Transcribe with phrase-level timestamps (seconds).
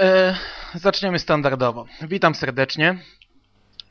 [0.00, 0.34] E,
[0.74, 1.86] zaczniemy standardowo.
[2.02, 2.98] Witam serdecznie.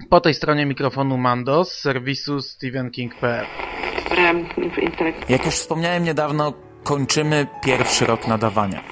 [0.09, 3.45] Po tej stronie mikrofonu Mando z serwisu StephenKing.pl.
[5.29, 8.83] Jak już wspomniałem niedawno, kończymy pierwszy rok nadawania.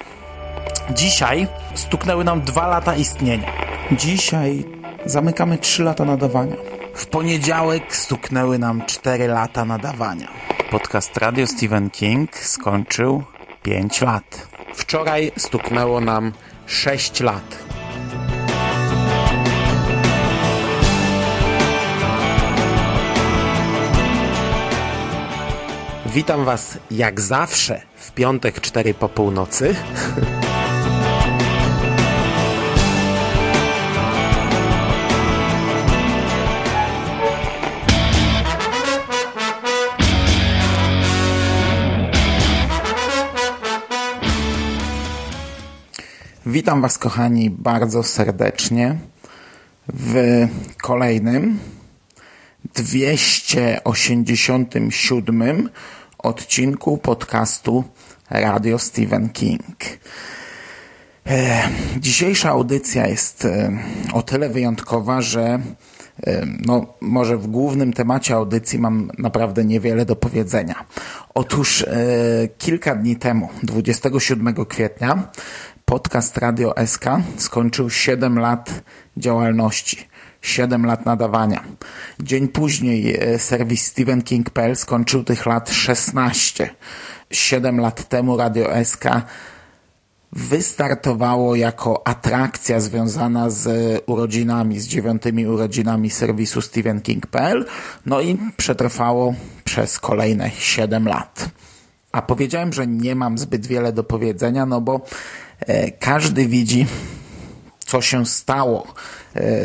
[0.89, 3.51] Dzisiaj stuknęły nam dwa lata istnienia.
[3.91, 4.63] Dzisiaj
[5.05, 6.55] zamykamy trzy lata nadawania.
[6.93, 10.27] W poniedziałek stuknęły nam cztery lata nadawania.
[10.71, 13.23] Podcast Radio Stephen King skończył
[13.63, 14.47] pięć lat.
[14.73, 16.31] Wczoraj stuknęło nam
[16.66, 17.66] sześć lat.
[26.05, 29.75] Witam Was jak zawsze w piątek 4 po północy.
[46.55, 48.95] Witam Was, kochani, bardzo serdecznie
[49.87, 50.47] w
[50.81, 51.59] kolejnym
[52.75, 55.70] 287
[56.17, 57.84] odcinku podcastu
[58.29, 59.75] Radio Stephen King.
[61.27, 63.71] E, dzisiejsza audycja jest e,
[64.14, 65.59] o tyle wyjątkowa, że e,
[66.66, 70.86] no, może w głównym temacie audycji mam naprawdę niewiele do powiedzenia.
[71.34, 71.86] Otóż
[72.58, 75.30] kilka dni temu, 27 kwietnia,
[75.86, 77.05] podcast Radio SK
[77.38, 78.83] skończył 7 lat
[79.17, 80.08] działalności.
[80.41, 81.64] 7 lat nadawania.
[82.19, 86.69] Dzień później e, serwis StephenKing.pl skończył tych lat 16.
[87.31, 89.06] 7 lat temu Radio SK
[90.31, 93.67] wystartowało jako atrakcja związana z
[94.06, 97.66] urodzinami, z dziewiątymi urodzinami serwisu StephenKing.pl,
[98.06, 101.50] no i przetrwało przez kolejne 7 lat.
[102.11, 105.00] A powiedziałem, że nie mam zbyt wiele do powiedzenia, no bo e,
[106.00, 106.86] każdy widzi,
[107.86, 108.88] co się stało.
[108.88, 108.94] E,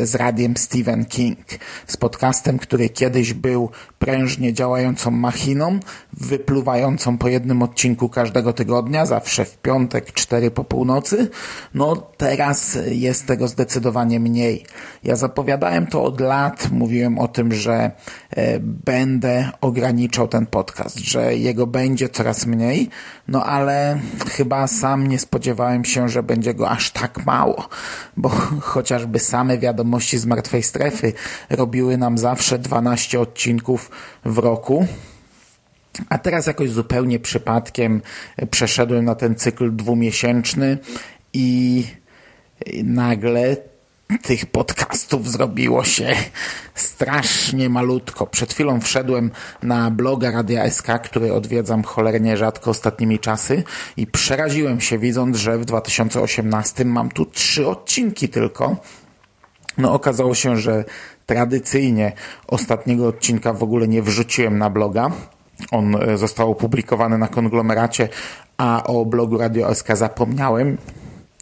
[0.03, 1.39] z radiem Stephen King,
[1.87, 3.69] z podcastem, który kiedyś był
[3.99, 5.79] prężnie działającą machiną,
[6.13, 11.29] wypluwającą po jednym odcinku każdego tygodnia, zawsze w piątek, cztery po północy.
[11.73, 14.65] No teraz jest tego zdecydowanie mniej.
[15.03, 17.91] Ja zapowiadałem to od lat, mówiłem o tym, że
[18.29, 22.89] e, będę ograniczał ten podcast, że jego będzie coraz mniej,
[23.27, 23.99] no ale
[24.29, 27.69] chyba sam nie spodziewałem się, że będzie go aż tak mało,
[28.17, 28.29] bo
[28.73, 31.13] chociażby same wiadomości z martwej strefy
[31.49, 33.91] robiły nam zawsze 12 odcinków
[34.25, 34.87] w roku.
[36.09, 38.01] A teraz jakoś zupełnie przypadkiem
[38.51, 40.77] przeszedłem na ten cykl dwumiesięczny
[41.33, 41.83] i
[42.83, 43.57] nagle
[44.21, 46.15] tych podcastów zrobiło się
[46.75, 48.27] strasznie malutko.
[48.27, 49.31] Przed chwilą wszedłem
[49.63, 53.63] na bloga Radia SK, który odwiedzam cholernie rzadko ostatnimi czasy
[53.97, 58.77] i przeraziłem się widząc, że w 2018 mam tu trzy odcinki tylko.
[59.77, 60.85] No okazało się, że
[61.25, 62.11] tradycyjnie
[62.47, 65.11] ostatniego odcinka w ogóle nie wrzuciłem na bloga.
[65.71, 68.09] On e, został opublikowany na konglomeracie,
[68.57, 70.77] a o blogu Radio SK zapomniałem.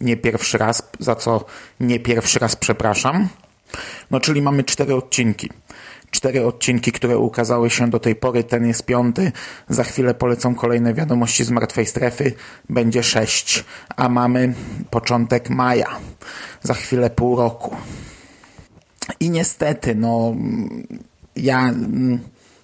[0.00, 1.44] Nie pierwszy raz, za co
[1.80, 3.28] nie pierwszy raz przepraszam.
[4.10, 5.50] No czyli mamy cztery odcinki.
[6.10, 8.44] Cztery odcinki, które ukazały się do tej pory.
[8.44, 9.32] Ten jest piąty.
[9.68, 12.32] Za chwilę polecą kolejne wiadomości z martwej strefy.
[12.68, 13.64] Będzie sześć.
[13.96, 14.54] A mamy
[14.90, 15.88] początek maja.
[16.62, 17.76] Za chwilę pół roku.
[19.20, 20.34] I niestety, no,
[21.36, 21.74] ja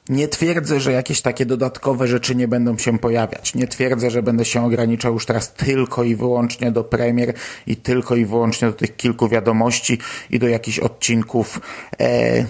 [0.09, 3.55] nie twierdzę, że jakieś takie dodatkowe rzeczy nie będą się pojawiać.
[3.55, 7.35] Nie twierdzę, że będę się ograniczał już teraz tylko i wyłącznie do premier
[7.67, 9.99] i tylko i wyłącznie do tych kilku wiadomości
[10.31, 11.61] i do jakichś odcinków
[12.01, 12.45] e,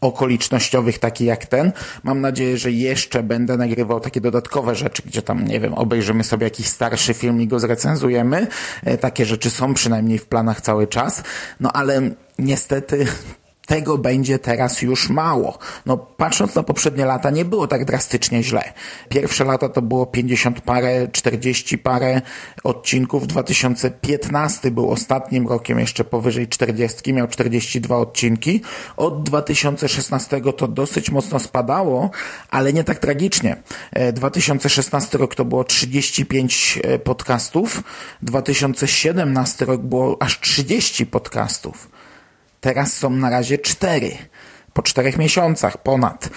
[0.00, 1.72] okolicznościowych, taki jak ten.
[2.02, 6.44] Mam nadzieję, że jeszcze będę nagrywał takie dodatkowe rzeczy, gdzie tam, nie wiem, obejrzymy sobie
[6.44, 8.46] jakiś starszy film i go zrecenzujemy.
[8.84, 11.22] E, takie rzeczy są przynajmniej w planach cały czas.
[11.60, 13.06] No ale niestety
[13.68, 15.58] tego będzie teraz już mało.
[15.86, 18.72] No, patrząc na poprzednie lata, nie było tak drastycznie źle.
[19.08, 22.20] Pierwsze lata to było 50 parę, 40 parę
[22.64, 23.26] odcinków.
[23.26, 28.60] 2015 był ostatnim rokiem, jeszcze powyżej 40, miał 42 odcinki.
[28.96, 32.10] Od 2016 to dosyć mocno spadało,
[32.50, 33.62] ale nie tak tragicznie.
[34.12, 37.82] 2016 e, rok to było 35 e, podcastów,
[38.22, 41.97] 2017 rok było aż 30 podcastów.
[42.60, 44.10] Teraz są na razie cztery.
[44.72, 46.30] Po czterech miesiącach ponad.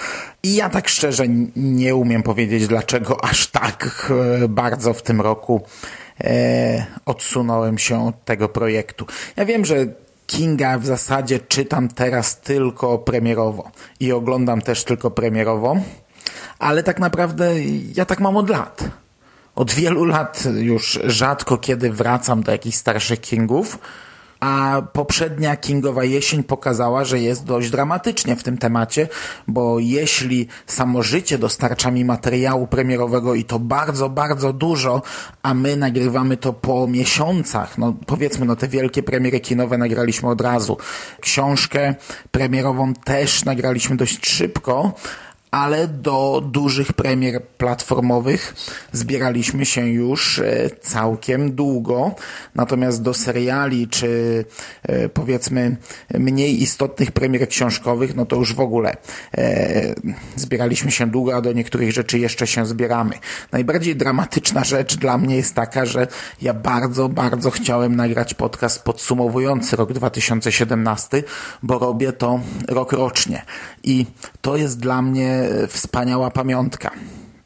[0.43, 1.23] I ja tak szczerze
[1.55, 4.11] nie umiem powiedzieć, dlaczego aż tak
[4.43, 5.61] e, bardzo w tym roku
[6.23, 9.05] e, odsunąłem się od tego projektu.
[9.35, 9.75] Ja wiem, że
[10.27, 15.77] Kinga w zasadzie czytam teraz tylko premierowo i oglądam też tylko premierowo,
[16.59, 17.51] ale tak naprawdę
[17.95, 18.83] ja tak mam od lat.
[19.55, 23.79] Od wielu lat już rzadko kiedy wracam do jakichś starszych Kingów,
[24.41, 29.07] a poprzednia Kingowa jesień pokazała, że jest dość dramatycznie w tym temacie,
[29.47, 35.01] bo jeśli samo życie dostarcza mi materiału premierowego i to bardzo, bardzo dużo,
[35.43, 40.41] a my nagrywamy to po miesiącach, no powiedzmy, no te wielkie premiery kinowe nagraliśmy od
[40.41, 40.77] razu.
[41.19, 41.95] Książkę
[42.31, 44.93] premierową też nagraliśmy dość szybko,
[45.51, 48.55] ale do dużych premier platformowych
[48.91, 52.15] zbieraliśmy się już e, całkiem długo.
[52.55, 54.45] Natomiast do seriali czy
[54.83, 55.77] e, powiedzmy
[56.13, 58.97] mniej istotnych premier książkowych, no to już w ogóle
[59.37, 59.95] e,
[60.35, 63.13] zbieraliśmy się długo, a do niektórych rzeczy jeszcze się zbieramy.
[63.51, 66.07] Najbardziej dramatyczna rzecz dla mnie jest taka, że
[66.41, 71.23] ja bardzo, bardzo chciałem nagrać podcast podsumowujący rok 2017,
[71.63, 73.41] bo robię to rok rocznie.
[73.83, 74.05] I
[74.41, 76.91] to jest dla mnie wspaniała pamiątka.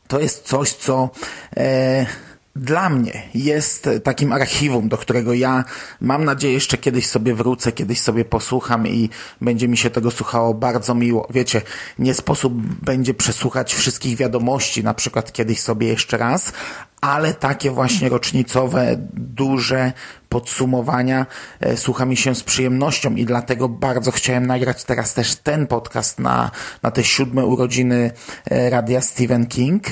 [0.08, 1.10] To jest coś, co
[1.58, 2.06] e,
[2.56, 5.64] dla mnie jest takim archiwum, do którego ja
[6.02, 9.10] mam nadzieję jeszcze kiedyś sobie wrócę, kiedyś sobie posłucham i
[9.42, 11.28] będzie mi się tego słuchało bardzo miło.
[11.30, 11.62] Wiecie,
[12.00, 16.54] nie sposób będzie przesłuchać wszystkich wiadomości, na przykład kiedyś sobie jeszcze raz,
[17.02, 19.94] ale takie właśnie rocznicowe, duże
[20.30, 21.26] podsumowania
[21.60, 26.20] e, słucha mi się z przyjemnością i dlatego bardzo chciałem nagrać teraz też ten podcast
[26.20, 26.52] na,
[26.84, 28.12] na te siódme urodziny
[28.46, 29.84] e, Radia Stephen King.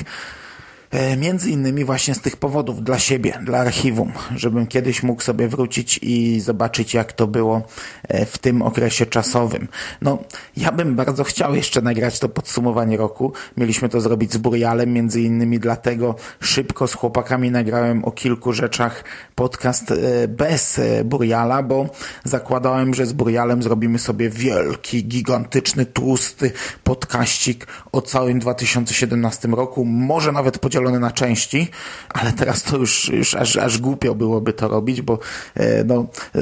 [0.94, 5.48] E, między innymi właśnie z tych powodów dla siebie, dla archiwum, żebym kiedyś mógł sobie
[5.48, 7.62] wrócić i zobaczyć, jak to było
[8.08, 9.68] e, w tym okresie czasowym.
[10.02, 10.18] No,
[10.56, 13.32] ja bym bardzo chciał jeszcze nagrać to podsumowanie roku.
[13.56, 19.04] Mieliśmy to zrobić z Burialem, między innymi dlatego szybko z chłopakami nagrałem o kilku rzeczach
[19.34, 21.86] podcast e, bez Buriala, bo
[22.24, 26.52] zakładałem, że z Burialem zrobimy sobie wielki, gigantyczny, tłusty
[26.84, 31.68] podkaścik o całym 2017 roku, może nawet podzielony podzielone na części,
[32.08, 35.18] ale teraz to już, już aż, aż głupio byłoby to robić, bo
[35.54, 36.40] e, no e,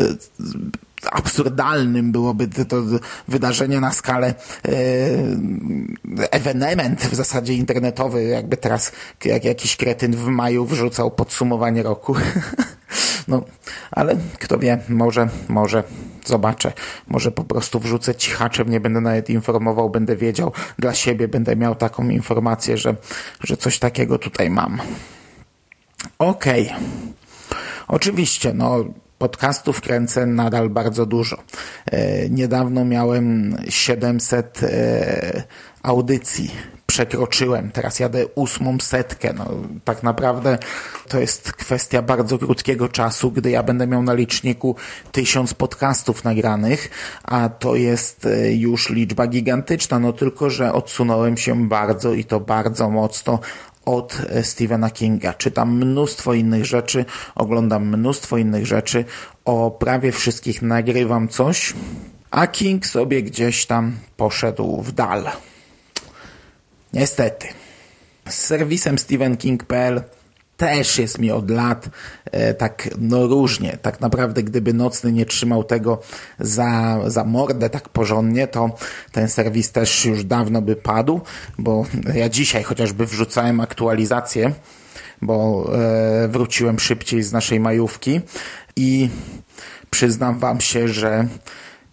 [1.10, 2.76] absurdalnym byłoby to
[3.28, 4.34] wydarzenie na skalę
[4.64, 4.72] e,
[6.30, 8.92] ewenement w zasadzie internetowy, jakby teraz
[9.24, 12.14] jak jakiś kretyn w maju wrzucał podsumowanie roku.
[13.28, 13.42] No,
[13.90, 15.84] ale kto wie, może, może
[16.24, 16.72] zobaczę.
[17.08, 21.74] Może po prostu wrzucę cichaczem, nie będę nawet informował, będę wiedział dla siebie, będę miał
[21.74, 22.94] taką informację, że,
[23.40, 24.80] że coś takiego tutaj mam.
[26.18, 26.66] Okej.
[26.66, 26.80] Okay.
[27.88, 28.84] Oczywiście, no,
[29.18, 31.36] podcastów kręcę nadal bardzo dużo.
[31.86, 35.42] E, niedawno miałem 700 e,
[35.82, 36.50] audycji
[36.92, 37.70] przekroczyłem.
[37.70, 39.32] Teraz jadę ósmą setkę.
[39.32, 39.50] No,
[39.84, 40.58] tak naprawdę
[41.08, 44.76] to jest kwestia bardzo krótkiego czasu, gdy ja będę miał na liczniku
[45.12, 46.90] tysiąc podcastów nagranych,
[47.24, 49.98] a to jest e, już liczba gigantyczna.
[49.98, 53.38] No tylko, że odsunąłem się bardzo i to bardzo mocno
[53.84, 55.34] od e, Stephena Kinga.
[55.34, 57.04] Czytam mnóstwo innych rzeczy,
[57.34, 59.04] oglądam mnóstwo innych rzeczy,
[59.44, 61.74] o prawie wszystkich nagrywam coś,
[62.30, 65.51] a King sobie gdzieś tam poszedł w dal.
[66.92, 67.48] Niestety.
[68.28, 70.02] Z serwisem stephenking.pl
[70.56, 71.88] też jest mi od lat
[72.24, 73.78] e, tak no różnie.
[73.82, 76.00] Tak naprawdę gdyby Nocny nie trzymał tego
[76.38, 78.70] za, za mordę tak porządnie, to
[79.12, 81.20] ten serwis też już dawno by padł,
[81.58, 84.52] bo ja dzisiaj chociażby wrzucałem aktualizację,
[85.22, 88.20] bo e, wróciłem szybciej z naszej majówki
[88.76, 89.08] i
[89.90, 91.26] przyznam wam się, że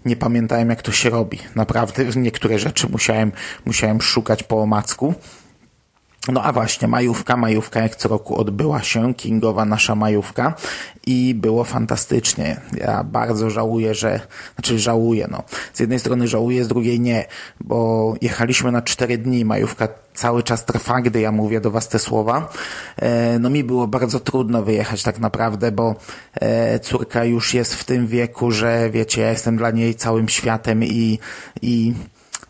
[0.06, 1.40] nie pamiętałem jak to się robi.
[1.56, 3.32] Naprawdę niektóre rzeczy musiałem,
[3.66, 5.14] musiałem szukać po omacku.
[6.28, 10.54] No a właśnie, majówka, majówka jak co roku odbyła się, Kingowa nasza majówka
[11.06, 12.62] i było fantastycznie.
[12.78, 14.20] Ja bardzo żałuję, że,
[14.56, 15.44] znaczy żałuję, no.
[15.74, 17.26] Z jednej strony żałuję, z drugiej nie,
[17.62, 22.00] bo jechaliśmy na cztery dni, majówka cały czas trwa, gdy ja mówię do was te
[22.00, 22.50] słowa.
[22.98, 25.96] E, no mi było bardzo trudno wyjechać tak naprawdę, bo
[26.34, 30.84] e, córka już jest w tym wieku, że wiecie, ja jestem dla niej całym światem
[30.84, 31.20] i,
[31.62, 31.94] i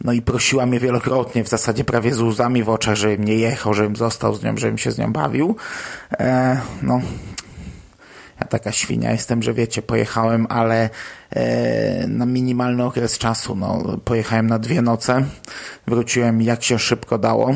[0.03, 3.73] no i prosiła mnie wielokrotnie, w zasadzie prawie z łzami w oczach, żebym nie jechał,
[3.73, 5.55] żebym został z nią, żebym się z nią bawił.
[6.19, 7.01] E, no,
[8.39, 10.89] ja taka świnia jestem, że wiecie, pojechałem, ale
[11.29, 13.55] e, na minimalny okres czasu.
[13.55, 15.25] No, pojechałem na dwie noce,
[15.87, 17.55] wróciłem jak się szybko dało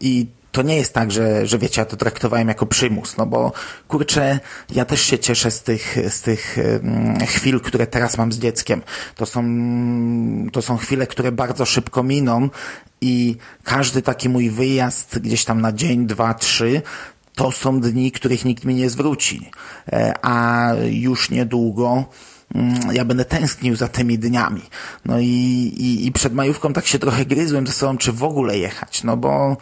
[0.00, 3.52] i to nie jest tak, że, że wiecie, ja to traktowałem jako przymus, no bo
[3.88, 6.58] kurczę, ja też się cieszę z tych, z tych
[7.26, 8.82] chwil, które teraz mam z dzieckiem.
[9.14, 9.44] To są,
[10.52, 12.48] to są chwile, które bardzo szybko miną
[13.00, 16.82] i każdy taki mój wyjazd gdzieś tam na dzień, dwa, trzy,
[17.34, 19.50] to są dni, których nikt mi nie zwróci.
[19.92, 22.04] E, a już niedługo
[22.54, 24.62] mm, ja będę tęsknił za tymi dniami.
[25.04, 25.26] No i,
[25.76, 29.16] i, i przed majówką tak się trochę gryzłem ze sobą, czy w ogóle jechać, no
[29.16, 29.56] bo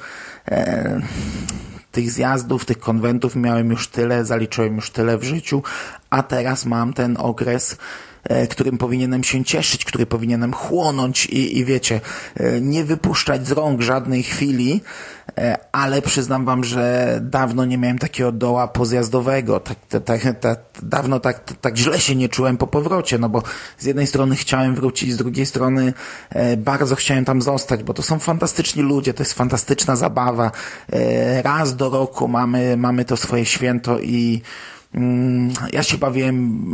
[1.92, 5.62] tych zjazdów, tych konwentów miałem już tyle, zaliczyłem już tyle w życiu,
[6.10, 8.11] a teraz mam ten okres E,
[8.50, 12.00] którym powinienem się cieszyć, który powinienem chłonąć i, i wiecie,
[12.36, 14.80] e, nie wypuszczać z rąk żadnej chwili,
[15.38, 19.60] e, ale przyznam wam, że dawno nie miałem takiego doła pozjazdowego.
[19.60, 23.42] Tak, tak, tak, dawno tak, tak źle się nie czułem po powrocie, no bo
[23.78, 25.92] z jednej strony chciałem wrócić, z drugiej strony
[26.56, 30.50] bardzo chciałem tam zostać, bo to są fantastyczni ludzie, to jest fantastyczna zabawa.
[31.42, 34.42] Raz do roku mamy, mamy to swoje święto i
[34.94, 36.72] mm, ja się bawiłem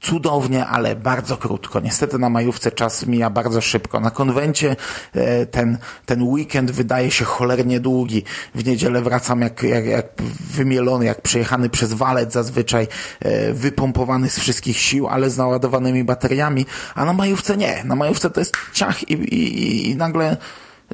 [0.00, 1.80] cudownie, ale bardzo krótko.
[1.80, 4.00] Niestety na majówce czas mija bardzo szybko.
[4.00, 4.76] Na konwencie
[5.14, 8.22] e, ten, ten weekend wydaje się cholernie długi.
[8.54, 10.06] W niedzielę wracam jak, jak, jak
[10.50, 12.88] wymielony, jak przejechany przez walec zazwyczaj,
[13.20, 17.84] e, wypompowany z wszystkich sił, ale z naładowanymi bateriami, a na majówce nie.
[17.84, 20.36] Na majówce to jest ciach i, i, i nagle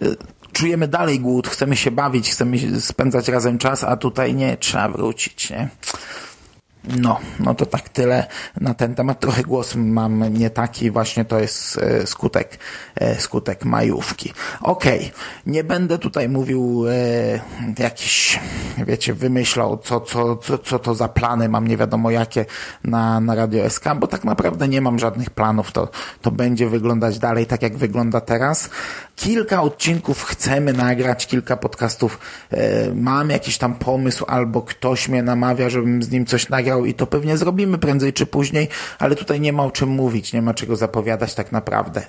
[0.02, 0.06] e,
[0.52, 5.50] czujemy dalej głód, chcemy się bawić, chcemy spędzać razem czas, a tutaj nie, trzeba wrócić,
[5.50, 5.68] nie?
[6.84, 8.26] No, no to tak tyle
[8.60, 9.20] na ten temat.
[9.20, 12.58] Trochę głos mam nie taki, właśnie to jest e, skutek,
[12.94, 14.32] e, skutek majówki.
[14.62, 15.10] Okej, okay.
[15.46, 16.92] nie będę tutaj mówił e,
[17.78, 18.40] jakiś,
[18.86, 22.44] wiecie, wymyślał, co, co, co, co to za plany mam, nie wiadomo jakie
[22.84, 25.72] na, na Radio SK, bo tak naprawdę nie mam żadnych planów.
[25.72, 25.88] To,
[26.22, 28.70] to będzie wyglądać dalej tak, jak wygląda teraz.
[29.16, 32.18] Kilka odcinków chcemy nagrać, kilka podcastów.
[32.50, 36.94] E, mam jakiś tam pomysł, albo ktoś mnie namawia, żebym z nim coś nagrał i
[36.94, 40.54] to pewnie zrobimy prędzej czy później, ale tutaj nie ma o czym mówić, nie ma
[40.54, 42.02] czego zapowiadać tak naprawdę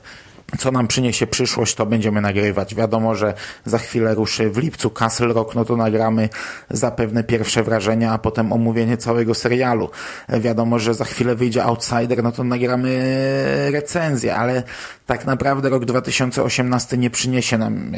[0.58, 2.76] co nam przyniesie przyszłość, to będziemy nagrywać.
[2.76, 3.34] Wiadomo, że
[3.66, 6.30] za chwilę ruszy w lipcu Castle Rock, no to nagramy
[6.70, 9.90] zapewne pierwsze wrażenia, a potem omówienie całego serialu.
[10.30, 14.64] Wiadomo, że za chwilę wyjdzie Outsider, no to nagramy recenzję, ale
[15.06, 17.92] tak naprawdę rok 2018 nie przyniesie nam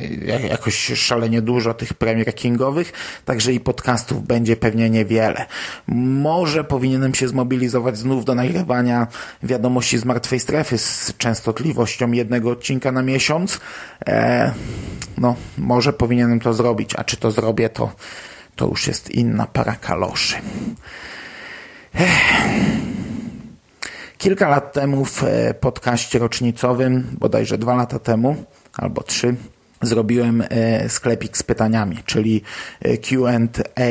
[0.49, 2.93] jakoś szalenie dużo tych premier kingowych,
[3.25, 5.45] także i podcastów będzie pewnie niewiele.
[5.87, 9.07] Może powinienem się zmobilizować znów do nagrywania
[9.43, 13.59] wiadomości z martwej strefy z częstotliwością jednego jednego odcinka na miesiąc.
[14.07, 14.51] E,
[15.17, 17.91] no, może powinienem to zrobić, a czy to zrobię, to,
[18.55, 20.35] to już jest inna para kaloszy.
[21.95, 22.35] Ech.
[24.17, 28.45] Kilka lat temu w e, podcaście rocznicowym, bodajże dwa lata temu,
[28.77, 29.35] albo trzy,
[29.85, 32.41] zrobiłem e, sklepik z pytaniami, czyli
[32.81, 33.89] e, Q&A,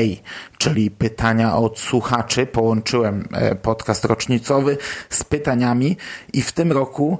[0.58, 2.46] czyli pytania od słuchaczy.
[2.46, 4.78] Połączyłem e, podcast rocznicowy
[5.10, 5.96] z pytaniami
[6.32, 7.18] i w tym roku,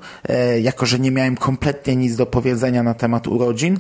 [0.63, 3.79] jako że nie miałem kompletnie nic do powiedzenia na temat urodzin,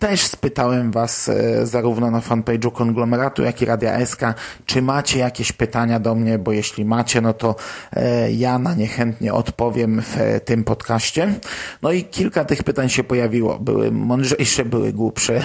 [0.00, 4.20] też spytałem Was e, zarówno na fanpage'u konglomeratu, jak i Radia SK,
[4.66, 7.56] czy macie jakieś pytania do mnie, bo jeśli macie, no to
[7.92, 11.34] e, ja na nie chętnie odpowiem w e, tym podcaście.
[11.82, 13.58] No i kilka tych pytań się pojawiło.
[13.58, 15.42] Były mądrzejsze, były głupsze,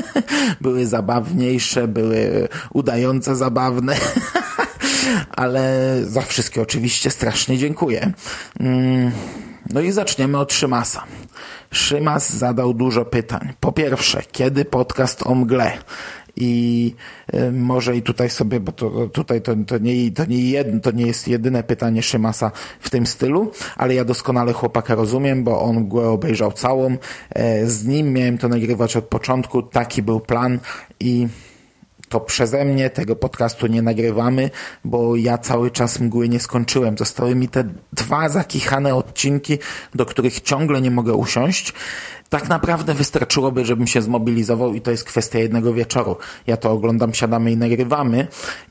[0.60, 3.96] były zabawniejsze, były udające zabawne.
[5.30, 8.12] Ale za wszystkie oczywiście strasznie dziękuję.
[8.60, 9.12] Mm,
[9.72, 11.04] no i zaczniemy od Szymasa.
[11.70, 13.52] Szymas zadał dużo pytań.
[13.60, 15.72] Po pierwsze, kiedy podcast o mgle?
[16.36, 16.94] I
[17.34, 20.90] y, może i tutaj sobie, bo to, tutaj to, to, nie, to, nie jedno, to
[20.90, 25.76] nie jest jedyne pytanie Szymasa w tym stylu, ale ja doskonale chłopaka rozumiem, bo on
[25.76, 26.96] mgłę obejrzał całą.
[27.30, 30.58] E, z nim miałem to nagrywać od początku, taki był plan
[31.00, 31.28] i
[32.10, 34.50] to przeze mnie tego podcastu nie nagrywamy,
[34.84, 36.98] bo ja cały czas mgły nie skończyłem.
[36.98, 39.58] Zostały mi te dwa zakichane odcinki,
[39.94, 41.72] do których ciągle nie mogę usiąść
[42.30, 46.16] tak naprawdę wystarczyłoby, żebym się zmobilizował i to jest kwestia jednego wieczoru.
[46.46, 48.26] Ja to oglądam, siadamy i nagrywamy.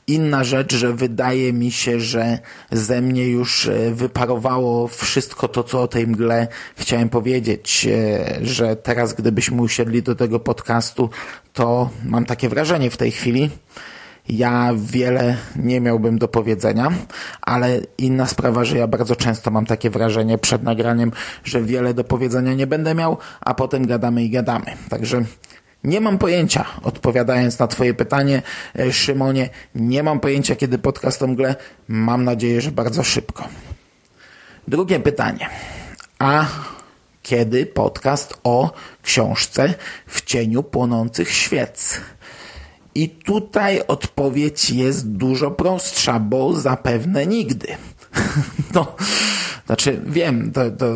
[0.06, 2.38] Inna rzecz, że wydaje mi się, że
[2.70, 8.76] ze mnie już e, wyparowało wszystko to, co o tej mgle chciałem powiedzieć, e, że
[8.76, 11.10] teraz gdybyśmy usiedli do tego podcastu,
[11.52, 13.50] to mam takie wrażenie w tej chwili,
[14.30, 16.92] ja wiele nie miałbym do powiedzenia,
[17.42, 21.12] ale inna sprawa, że ja bardzo często mam takie wrażenie przed nagraniem,
[21.44, 24.66] że wiele do powiedzenia nie będę miał, a potem gadamy i gadamy.
[24.88, 25.24] Także
[25.84, 28.42] nie mam pojęcia, odpowiadając na Twoje pytanie,
[28.78, 31.56] e, Szymonie, nie mam pojęcia, kiedy podcast o mgle.
[31.88, 33.48] Mam nadzieję, że bardzo szybko.
[34.68, 35.48] Drugie pytanie.
[36.18, 36.46] A
[37.22, 38.72] kiedy podcast o
[39.02, 39.74] książce
[40.06, 42.00] w cieniu płonących świec?
[42.94, 47.66] I tutaj odpowiedź jest dużo prostsza, bo zapewne nigdy.
[48.74, 48.96] No,
[49.66, 50.86] znaczy wiem, to, to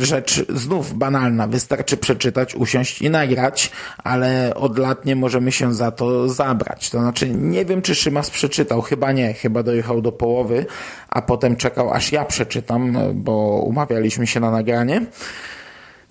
[0.00, 1.46] rzecz znów banalna.
[1.46, 6.90] Wystarczy przeczytać, usiąść i nagrać, ale od lat nie możemy się za to zabrać.
[6.90, 8.82] To znaczy nie wiem, czy Szymas przeczytał.
[8.82, 9.34] Chyba nie.
[9.34, 10.66] Chyba dojechał do połowy,
[11.08, 15.06] a potem czekał, aż ja przeczytam, bo umawialiśmy się na nagranie.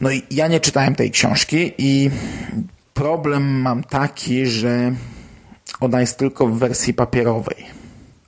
[0.02, 2.10] No i ja nie czytałem tej książki i
[2.98, 4.92] problem mam taki, że
[5.80, 7.66] ona jest tylko w wersji papierowej.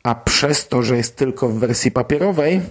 [0.03, 2.61] A przez to, że jest tylko w wersji papierowej,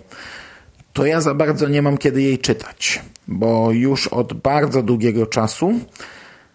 [0.92, 5.72] to ja za bardzo nie mam kiedy jej czytać, bo już od bardzo długiego czasu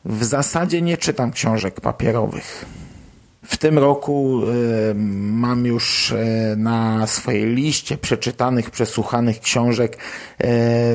[0.06, 2.66] w zasadzie nie czytam książek papierowych.
[3.46, 9.98] W tym roku y, mam już y, na swojej liście przeczytanych, przesłuchanych książek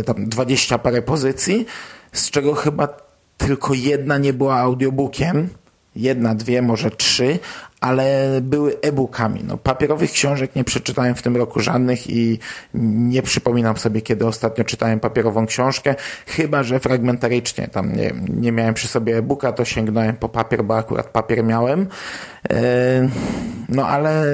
[0.00, 1.66] y, tam 20 parę pozycji,
[2.12, 3.07] z czego chyba
[3.38, 5.48] tylko jedna nie była audiobookiem.
[5.96, 7.38] Jedna, dwie, może trzy,
[7.80, 9.40] ale były e-bookami.
[9.44, 12.38] No, papierowych książek nie przeczytałem w tym roku żadnych i
[12.74, 15.94] nie przypominam sobie, kiedy ostatnio czytałem papierową książkę,
[16.26, 17.68] chyba że fragmentarycznie.
[17.68, 21.86] Tam nie, nie miałem przy sobie e-booka, to sięgnąłem po papier, bo akurat papier miałem.
[22.50, 23.08] E,
[23.68, 24.24] no ale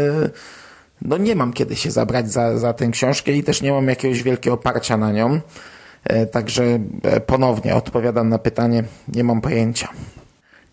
[1.02, 4.23] no nie mam kiedy się zabrać za, za tę książkę i też nie mam jakiegoś
[4.23, 5.40] wielkiego oparcia na nią.
[6.04, 9.88] E, także e, ponownie odpowiadam na pytanie, nie mam pojęcia.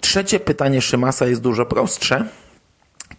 [0.01, 2.25] Trzecie pytanie Szymasa jest dużo prostsze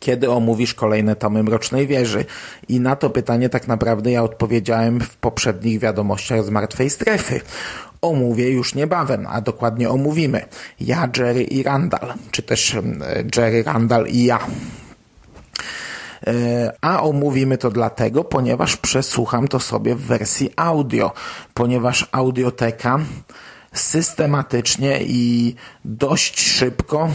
[0.03, 2.25] kiedy omówisz kolejne tomy Mrocznej Wieży?
[2.69, 7.41] I na to pytanie tak naprawdę ja odpowiedziałem w poprzednich wiadomościach z Martwej Strefy.
[8.01, 10.45] Omówię już niebawem, a dokładnie omówimy.
[10.81, 12.77] Ja, Jerry i Randall, czy też
[13.37, 14.39] Jerry, Randall i ja.
[16.27, 21.13] E, a omówimy to dlatego, ponieważ przesłucham to sobie w wersji audio,
[21.55, 22.99] ponieważ audioteka
[23.73, 27.09] systematycznie i dość szybko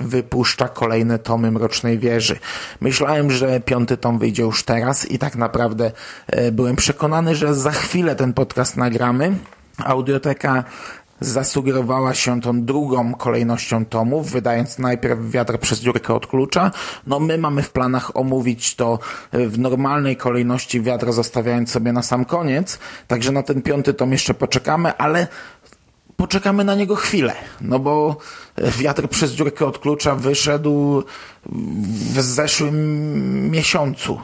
[0.00, 2.38] wypuszcza kolejne tomy Mrocznej Wieży.
[2.80, 5.92] Myślałem, że piąty tom wyjdzie już teraz i tak naprawdę
[6.26, 9.36] e, byłem przekonany, że za chwilę ten podcast nagramy.
[9.84, 10.64] Audioteka
[11.20, 16.70] zasugerowała się tą drugą kolejnością tomów, wydając najpierw wiatr przez dziurkę od klucza.
[17.06, 18.98] No my mamy w planach omówić to
[19.32, 24.34] w normalnej kolejności wiatr zostawiając sobie na sam koniec, także na ten piąty tom jeszcze
[24.34, 25.26] poczekamy, ale
[26.16, 28.16] poczekamy na niego chwilę, no bo
[28.78, 31.02] wiatr przez dziurkę od klucza wyszedł
[32.14, 34.20] w zeszłym miesiącu.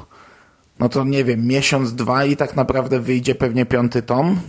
[0.79, 4.41] No to nie wiem, miesiąc, dwa i tak naprawdę wyjdzie pewnie piąty tom.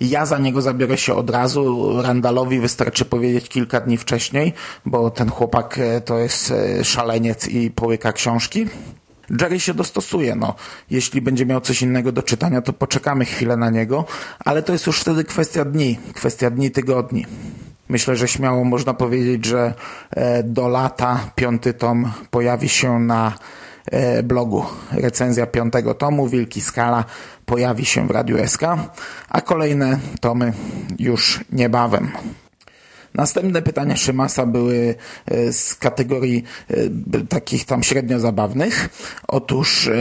[0.00, 1.92] Ja za niego zabiorę się od razu.
[2.02, 4.52] Randalowi wystarczy powiedzieć kilka dni wcześniej,
[4.86, 8.66] bo ten chłopak e, to jest e, szaleniec i połyka książki.
[9.40, 10.36] Jerry się dostosuje.
[10.36, 10.54] No,
[10.90, 14.04] jeśli będzie miał coś innego do czytania, to poczekamy chwilę na niego,
[14.38, 17.26] ale to jest już wtedy kwestia dni, kwestia dni, tygodni.
[17.88, 19.74] Myślę, że śmiało można powiedzieć, że
[20.10, 23.32] e, do lata piąty tom pojawi się na
[24.22, 24.64] blogu.
[24.92, 27.04] Recenzja piątego tomu, Wilki Skala,
[27.46, 28.62] pojawi się w Radiu SK,
[29.28, 30.52] a kolejne tomy
[30.98, 32.10] już niebawem.
[33.14, 34.94] Następne pytania Szymasa były
[35.26, 36.74] e, z kategorii e,
[37.28, 38.88] takich tam średnio zabawnych.
[39.28, 39.94] Otóż e,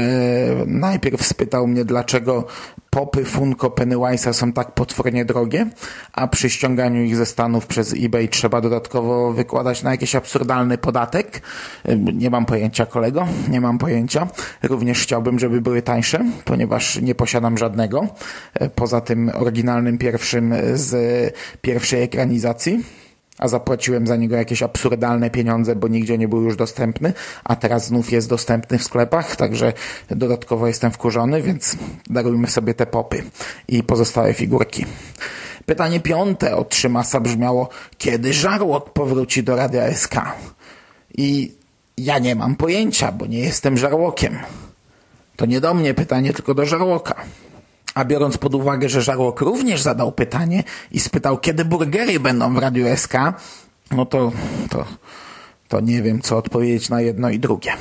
[0.65, 2.47] najpierw spytał mnie, dlaczego
[2.89, 5.67] popy Funko Pennywise'a są tak potwornie drogie,
[6.13, 11.41] a przy ściąganiu ich ze Stanów przez eBay trzeba dodatkowo wykładać na jakiś absurdalny podatek.
[12.13, 14.27] Nie mam pojęcia kolego, nie mam pojęcia.
[14.63, 18.07] Również chciałbym, żeby były tańsze, ponieważ nie posiadam żadnego,
[18.75, 20.93] poza tym oryginalnym pierwszym z
[21.61, 22.83] pierwszej ekranizacji
[23.39, 27.87] a zapłaciłem za niego jakieś absurdalne pieniądze, bo nigdzie nie był już dostępny, a teraz
[27.87, 29.73] znów jest dostępny w sklepach, także
[30.09, 31.75] dodatkowo jestem wkurzony, więc
[32.09, 33.23] darujmy sobie te popy
[33.67, 34.85] i pozostałe figurki.
[35.65, 40.15] Pytanie piąte od Trzymasa brzmiało, kiedy żarłok powróci do Radia SK?
[41.17, 41.51] I
[41.97, 44.39] ja nie mam pojęcia, bo nie jestem żarłokiem.
[45.35, 47.15] To nie do mnie pytanie, tylko do żarłoka.
[47.99, 52.57] A biorąc pod uwagę, że Żarłok również zadał pytanie i spytał, kiedy burgery będą w
[52.57, 53.13] Radiu SK,
[53.91, 54.31] no to,
[54.69, 54.85] to,
[55.67, 57.71] to nie wiem, co odpowiedzieć na jedno i drugie.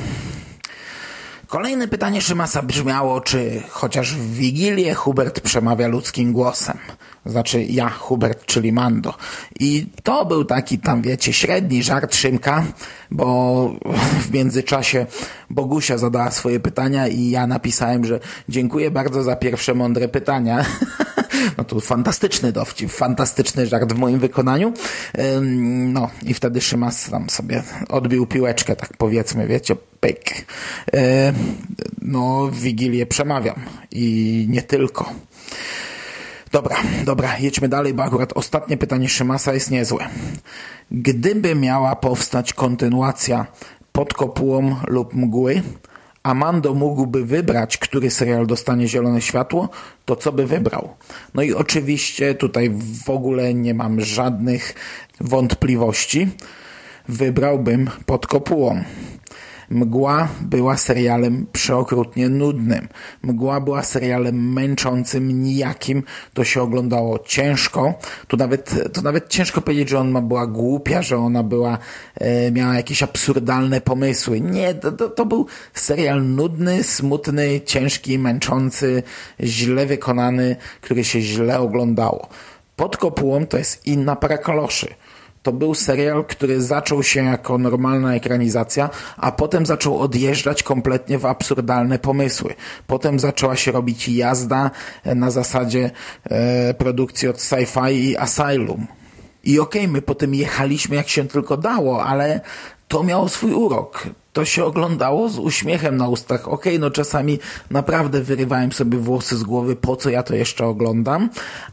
[1.48, 6.78] Kolejne pytanie Szymasa brzmiało, czy chociaż w Wigilię Hubert przemawia ludzkim głosem.
[7.26, 9.14] Znaczy ja, Hubert, czyli Mando.
[9.60, 12.64] I to był taki tam, wiecie, średni żart Szymka,
[13.10, 13.70] bo
[14.20, 15.06] w międzyczasie
[15.50, 20.64] Bogusia zadała swoje pytania i ja napisałem, że dziękuję bardzo za pierwsze mądre pytania.
[21.58, 24.72] No to fantastyczny dowcip, fantastyczny żart w moim wykonaniu.
[25.88, 30.46] No i wtedy Szymas tam sobie odbił piłeczkę, tak powiedzmy, wiecie, pyk.
[32.02, 35.12] No w Wigilię przemawiam i nie tylko.
[36.52, 40.08] Dobra, dobra, jedźmy dalej, bo akurat ostatnie pytanie Szymasa jest niezłe.
[40.90, 43.46] Gdyby miała powstać kontynuacja
[43.92, 45.62] pod kopułą lub mgły,
[46.28, 49.68] a Mando mógłby wybrać, który serial dostanie zielone światło,
[50.04, 50.94] to co by wybrał?
[51.34, 52.70] No i oczywiście tutaj
[53.04, 54.74] w ogóle nie mam żadnych
[55.20, 56.28] wątpliwości.
[57.08, 58.84] Wybrałbym pod kopułą.
[59.70, 62.88] Mgła była serialem przeokrutnie nudnym.
[63.22, 66.02] Mgła była serialem męczącym, nijakim.
[66.34, 67.94] To się oglądało ciężko.
[68.28, 71.78] Tu nawet, to nawet ciężko powiedzieć, że ona była głupia, że ona była,
[72.14, 74.40] e, miała jakieś absurdalne pomysły.
[74.40, 79.02] Nie, to, to, to był serial nudny, smutny, ciężki, męczący,
[79.40, 82.28] źle wykonany, który się źle oglądało.
[82.76, 84.94] Pod kopułą to jest inna para kaloszy.
[85.48, 91.26] To był serial, który zaczął się jako normalna ekranizacja, a potem zaczął odjeżdżać kompletnie w
[91.26, 92.54] absurdalne pomysły.
[92.86, 94.70] Potem zaczęła się robić jazda
[95.04, 95.90] na zasadzie
[96.24, 98.86] e, produkcji od Sci-Fi i Asylum.
[99.44, 102.40] I okej, okay, my potem jechaliśmy jak się tylko dało, ale
[102.88, 104.06] to miało swój urok
[104.38, 106.48] to się oglądało z uśmiechem na ustach.
[106.48, 107.38] Okej, okay, no czasami
[107.70, 111.30] naprawdę wyrywałem sobie włosy z głowy, po co ja to jeszcze oglądam,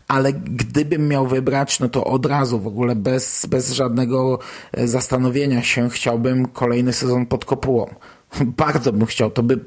[0.08, 4.39] ale gdybym miał wybrać, no to od razu w ogóle bez, bez żadnego
[4.71, 7.89] e, zastanowienia się chciałbym kolejny sezon pod kopułą.
[8.63, 9.32] Bardzo bym chciał.
[9.32, 9.60] To by,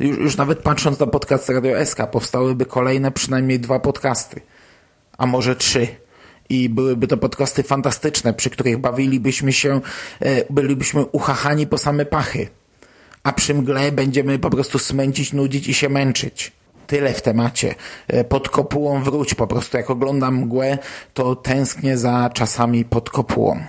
[0.00, 4.40] już, już nawet patrząc na podcast Radio SK, powstałyby kolejne przynajmniej dwa podcasty.
[5.18, 5.88] A może trzy
[6.48, 9.80] i byłyby to podcasty fantastyczne, przy których bawilibyśmy się,
[10.20, 12.48] e, bylibyśmy uchachani po same pachy.
[13.22, 16.52] A przy mgle będziemy po prostu smęcić, nudzić i się męczyć.
[16.86, 17.74] Tyle w temacie.
[18.08, 19.34] E, pod kopułą wróć.
[19.34, 20.78] Po prostu jak oglądam mgłę,
[21.14, 23.60] to tęsknię za czasami pod kopułą.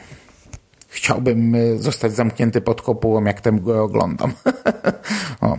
[0.90, 4.34] Chciałbym e, zostać zamknięty pod kopułą, jak tę mgłę oglądam.
[5.42, 5.58] o.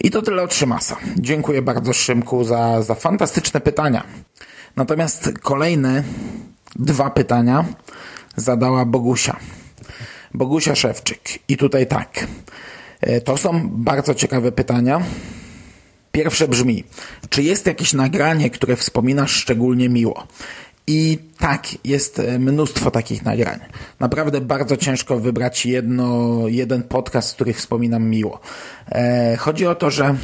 [0.00, 0.96] I to tyle od Szymasa.
[1.16, 4.04] Dziękuję bardzo Szymku za, za fantastyczne pytania.
[4.78, 6.02] Natomiast kolejne
[6.76, 7.64] dwa pytania
[8.36, 9.36] zadała Bogusia.
[10.34, 11.20] Bogusia Szewczyk.
[11.48, 12.26] I tutaj tak.
[13.00, 15.00] E, to są bardzo ciekawe pytania.
[16.12, 16.84] Pierwsze brzmi,
[17.28, 20.26] czy jest jakieś nagranie, które wspominasz szczególnie miło?
[20.86, 23.60] I tak, jest e, mnóstwo takich nagrań.
[24.00, 28.40] Naprawdę bardzo ciężko wybrać jedno, jeden podcast, który wspominam miło.
[28.92, 30.14] E, chodzi o to, że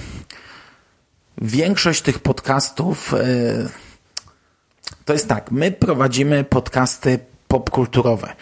[1.43, 3.15] większość tych podcastów
[5.05, 8.33] to jest tak, my prowadzimy podcasty popkulturowe.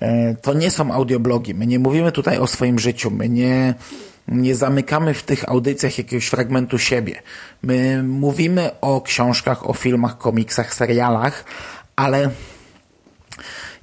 [0.00, 1.54] E, to nie są audioblogi.
[1.54, 3.10] My nie mówimy tutaj o swoim życiu.
[3.10, 3.74] My nie,
[4.28, 7.22] nie zamykamy w tych audycjach jakiegoś fragmentu siebie.
[7.62, 11.44] My mówimy o książkach, o filmach, komiksach, serialach,
[11.96, 12.30] ale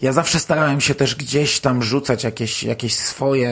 [0.01, 3.51] ja zawsze starałem się też gdzieś tam rzucać jakieś, jakieś swoje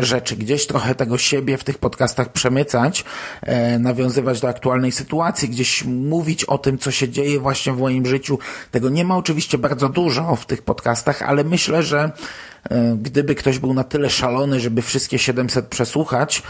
[0.00, 3.04] rzeczy, gdzieś trochę tego siebie w tych podcastach przemycać,
[3.42, 8.06] e, nawiązywać do aktualnej sytuacji, gdzieś mówić o tym, co się dzieje właśnie w moim
[8.06, 8.38] życiu.
[8.70, 12.12] Tego nie ma oczywiście bardzo dużo w tych podcastach, ale myślę, że
[12.70, 16.42] e, gdyby ktoś był na tyle szalony, żeby wszystkie 700 przesłuchać,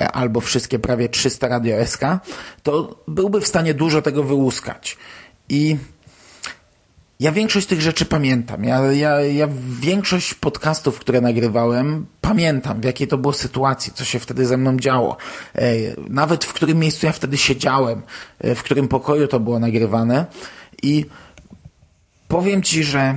[0.00, 2.02] e, albo wszystkie prawie 300 Radio SK,
[2.62, 4.96] to byłby w stanie dużo tego wyłuskać.
[5.48, 5.76] I
[7.22, 8.64] ja większość tych rzeczy pamiętam.
[8.64, 9.48] Ja, ja, ja
[9.80, 14.76] większość podcastów, które nagrywałem, pamiętam, w jakiej to było sytuacji, co się wtedy ze mną
[14.76, 15.16] działo.
[15.54, 15.74] E,
[16.08, 18.02] nawet w którym miejscu ja wtedy siedziałem,
[18.38, 20.26] e, w którym pokoju to było nagrywane.
[20.82, 21.06] I
[22.28, 23.14] powiem Ci, że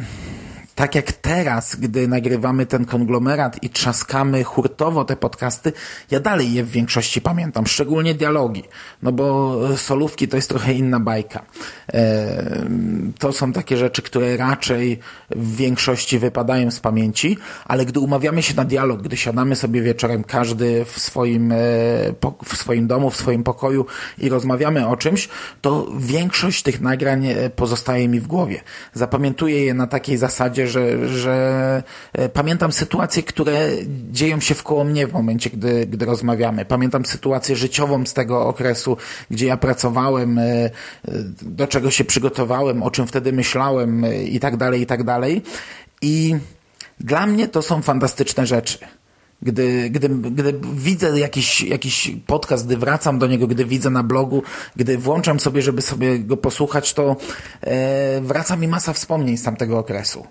[0.76, 5.74] tak jak teraz, gdy nagrywamy ten konglomerat i trzaskamy hurtowo te podcasty,
[6.12, 8.64] ja dalej je w większości pamiętam, szczególnie dialogi,
[9.04, 11.46] no bo solówki to jest trochę inna bajka.
[11.94, 12.66] E,
[13.20, 18.56] to są takie rzeczy, które raczej w większości wypadają z pamięci, ale gdy umawiamy się
[18.56, 21.56] na dialog, gdy siadamy sobie wieczorem każdy w swoim, e,
[22.46, 23.86] w swoim domu, w swoim pokoju
[24.18, 25.30] i rozmawiamy o czymś,
[25.62, 28.62] to większość tych nagrań e, pozostaje mi w głowie.
[28.94, 33.70] Zapamiętuję je na takiej zasadzie, że, że e, pamiętam sytuacje, które
[34.12, 36.66] dzieją się wkoło mnie w momencie, gdy, gdy rozmawiamy.
[36.66, 38.98] Pamiętam sytuację życiową z tego okresu,
[39.32, 40.72] gdzie ja pracowałem, e, e,
[41.42, 45.42] do czego się przygotowałem, o czym wtedy myślałem i tak dalej, i tak dalej.
[46.02, 46.36] I
[47.00, 48.78] dla mnie to są fantastyczne rzeczy.
[49.42, 54.44] Gdy, gdy, gdy widzę jakiś, jakiś podcast, gdy wracam do niego, gdy widzę na blogu,
[54.76, 57.16] gdy włączam sobie, żeby sobie go posłuchać, to
[57.62, 60.28] e, wraca mi masa wspomnień z tamtego okresu.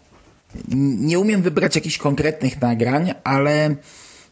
[0.74, 3.76] Nie umiem wybrać jakichś konkretnych nagrań, ale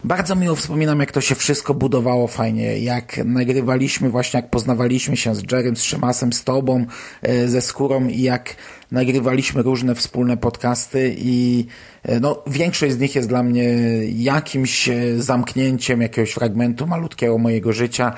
[0.04, 5.34] bardzo miło wspominam, jak to się wszystko budowało fajnie, jak nagrywaliśmy właśnie, jak poznawaliśmy się
[5.34, 6.86] z Jerem, z Szymasem, z Tobą,
[7.22, 8.56] e, ze Skórą i jak
[8.90, 11.66] nagrywaliśmy różne wspólne podcasty i
[12.02, 13.64] e, no, większość z nich jest dla mnie
[14.04, 18.12] jakimś e, zamknięciem jakiegoś fragmentu malutkiego mojego życia,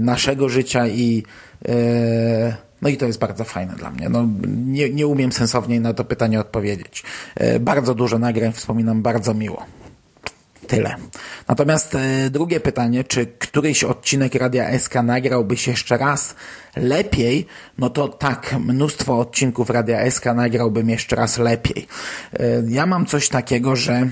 [0.00, 1.22] naszego życia i
[2.82, 4.08] no i to jest bardzo fajne dla mnie.
[4.08, 7.02] No, nie, nie umiem sensowniej na to pytanie odpowiedzieć.
[7.34, 9.66] E, bardzo dużo nagrań wspominam bardzo miło.
[10.66, 10.96] Tyle.
[11.48, 16.34] Natomiast e, drugie pytanie, czy któryś odcinek Radia SK nagrałbyś jeszcze raz
[16.76, 17.46] lepiej,
[17.78, 21.86] no to tak, mnóstwo odcinków Radia SK nagrałbym jeszcze raz lepiej.
[22.32, 24.10] E, ja mam coś takiego, że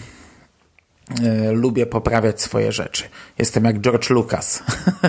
[1.53, 3.05] lubię poprawiać swoje rzeczy.
[3.39, 4.63] Jestem jak George Lucas.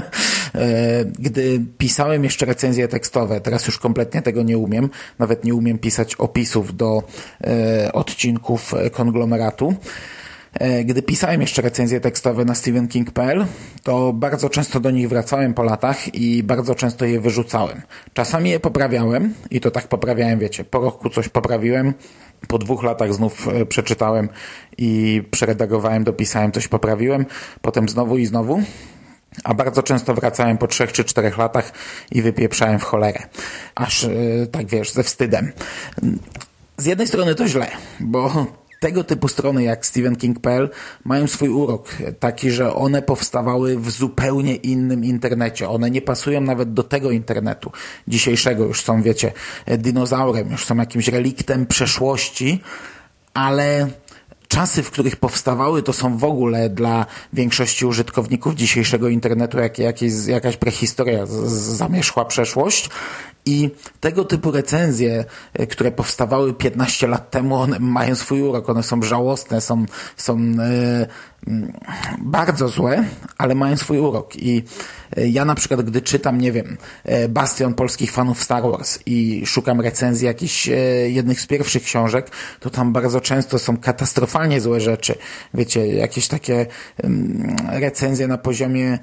[0.56, 5.80] E, gdy pisałem jeszcze recenzje tekstowe, teraz już kompletnie tego nie umiem, nawet nie umiem
[5.80, 7.04] pisać opisów do
[7.44, 9.76] e, odcinków konglomeratu.
[10.86, 13.46] Gdy pisałem jeszcze recenzje tekstowe na stephenking.pl,
[13.84, 17.82] to bardzo często do nich wracałem po latach i bardzo często je wyrzucałem.
[18.14, 21.94] Czasami je poprawiałem i to tak poprawiałem, wiecie, po roku coś poprawiłem,
[22.48, 24.30] po dwóch latach znów e, przeczytałem
[24.78, 27.26] i przeredagowałem, dopisałem, coś poprawiłem,
[27.62, 28.62] potem znowu i znowu.
[29.44, 31.72] A bardzo często wracałem po trzech czy czterech latach
[32.12, 33.20] i wypieprzałem w cholerę.
[33.76, 35.52] Aż, yy, tak wiesz, ze wstydem.
[36.78, 37.68] Z jednej strony to źle,
[38.00, 38.46] bo
[38.80, 40.70] tego typu strony jak StephenKing.pl
[41.04, 41.90] mają swój urok,
[42.20, 45.70] taki, że one powstawały w zupełnie innym internecie.
[45.70, 47.72] One nie pasują nawet do tego internetu
[48.08, 48.66] dzisiejszego.
[48.66, 49.32] Już są, wiecie,
[49.78, 52.62] dinozaurem, już są jakimś reliktem przeszłości,
[53.34, 53.88] ale
[54.48, 59.78] czasy, w których powstawały, to są w ogóle dla większości użytkowników dzisiejszego internetu jak,
[60.28, 62.90] jakaś prehistoria, zamierzchła przeszłość.
[63.46, 68.84] I tego typu recenzje, e, które powstawały 15 lat temu, one mają swój urok, one
[68.84, 69.86] są żałosne, są,
[70.18, 71.08] są e,
[71.48, 71.74] mm,
[72.22, 73.04] bardzo złe,
[73.38, 74.36] ale mają swój urok.
[74.36, 74.64] I
[75.18, 76.78] e, ja na przykład, gdy czytam, nie wiem,
[77.30, 80.70] Bastion polskich fanów Star Wars i szukam recenzji jakichś
[81.08, 85.16] jednych z pierwszych książek, to tam bardzo często są katastrofalnie złe rzeczy.
[85.54, 86.66] Wiecie, jakieś takie
[87.04, 89.00] mm, recenzje na poziomie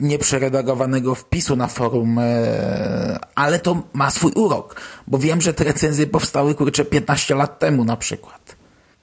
[0.00, 6.06] nieprzeredagowanego wpisu na forum, e, ale to ma swój urok, bo wiem, że te recenzje
[6.06, 8.56] powstały kurczę 15 lat temu na przykład.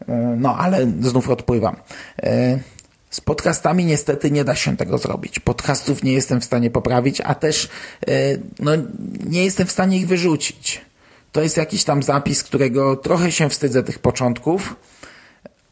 [0.08, 1.76] E, no, ale znów odpływam.
[2.24, 2.60] E,
[3.10, 5.40] z podcastami niestety nie da się tego zrobić.
[5.40, 7.70] Podcastów nie jestem w stanie poprawić, a też
[8.60, 8.72] no,
[9.26, 10.82] nie jestem w stanie ich wyrzucić.
[11.32, 14.76] To jest jakiś tam zapis, którego trochę się wstydzę tych początków,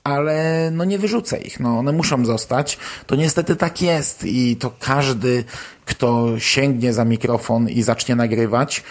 [0.05, 2.77] ale no nie wyrzucę ich, no one muszą zostać.
[3.07, 5.43] To niestety tak jest i to każdy,
[5.85, 8.83] kto sięgnie za mikrofon i zacznie nagrywać,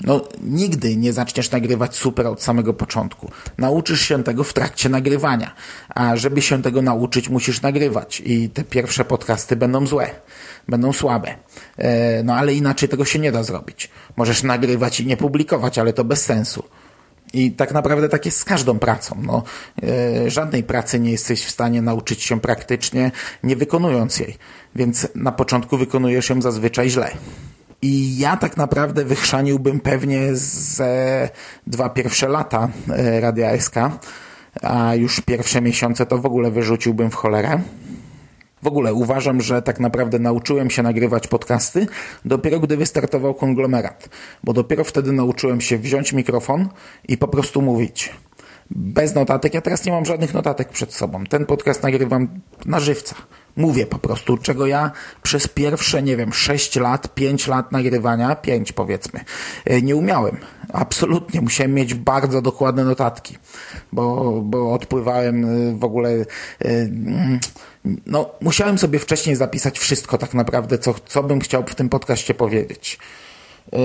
[0.00, 3.30] no nigdy nie zaczniesz nagrywać super od samego początku.
[3.58, 5.54] Nauczysz się tego w trakcie nagrywania,
[5.88, 10.10] a żeby się tego nauczyć, musisz nagrywać i te pierwsze podcasty będą złe,
[10.68, 11.34] będą słabe.
[11.76, 13.90] E, no ale inaczej tego się nie da zrobić.
[14.16, 16.64] Możesz nagrywać i nie publikować, ale to bez sensu.
[17.32, 19.16] I tak naprawdę tak jest z każdą pracą.
[19.22, 19.42] No,
[19.82, 23.10] e, żadnej pracy nie jesteś w stanie nauczyć się praktycznie,
[23.42, 24.36] nie wykonując jej.
[24.76, 27.10] Więc na początku wykonujesz ją zazwyczaj źle.
[27.82, 31.28] I ja tak naprawdę wychrzaniłbym pewnie ze
[31.66, 33.74] dwa pierwsze lata e, Radia SK,
[34.62, 37.60] a już pierwsze miesiące to w ogóle wyrzuciłbym w cholerę.
[38.62, 41.86] W ogóle uważam, że tak naprawdę nauczyłem się nagrywać podcasty
[42.24, 44.08] dopiero gdy wystartował konglomerat,
[44.44, 46.68] bo dopiero wtedy nauczyłem się wziąć mikrofon
[47.08, 48.12] i po prostu mówić.
[48.70, 49.54] Bez notatek.
[49.54, 51.24] Ja teraz nie mam żadnych notatek przed sobą.
[51.24, 52.28] Ten podcast nagrywam
[52.66, 53.14] na żywca.
[53.56, 54.90] Mówię po prostu, czego ja
[55.22, 59.20] przez pierwsze, nie wiem, 6 lat, 5 lat nagrywania, 5 powiedzmy,
[59.64, 60.36] e, nie umiałem.
[60.72, 61.40] Absolutnie.
[61.40, 63.36] Musiałem mieć bardzo dokładne notatki,
[63.92, 66.10] bo, bo odpływałem e, w ogóle
[66.60, 67.40] mm,
[68.06, 72.34] no, musiałem sobie wcześniej zapisać wszystko tak naprawdę, co, co bym chciał w tym podcaście
[72.34, 72.98] powiedzieć.
[73.72, 73.78] Yy,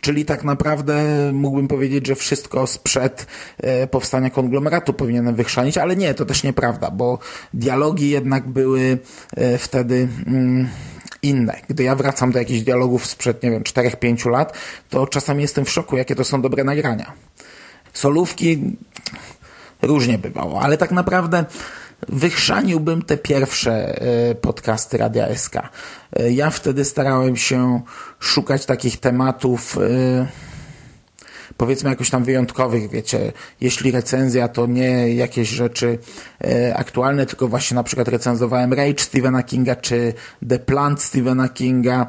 [0.00, 3.26] czyli tak naprawdę mógłbym powiedzieć, że wszystko sprzed
[3.62, 7.18] yy, powstania konglomeratu powinienem wychrzanić, ale nie, to też nieprawda, bo
[7.54, 8.98] dialogi jednak były
[9.36, 10.68] yy, wtedy mm,
[11.22, 11.56] inne.
[11.68, 14.52] Gdy ja wracam do jakichś dialogów sprzed, nie wiem, 4-5 lat,
[14.90, 17.12] to czasami jestem w szoku, jakie to są dobre nagrania.
[17.92, 18.76] Solówki
[19.82, 21.44] różnie bywało, ale tak naprawdę
[22.08, 25.54] wychrzaniłbym te pierwsze e, podcasty Radia SK.
[25.56, 27.80] E, ja wtedy starałem się
[28.18, 30.26] szukać takich tematów e,
[31.56, 35.98] powiedzmy jakoś tam wyjątkowych, wiecie, jeśli recenzja to nie jakieś rzeczy
[36.74, 40.14] aktualne, tylko właśnie na przykład recenzowałem Rage Stephena Kinga czy
[40.48, 42.06] The Plant Stephena Kinga,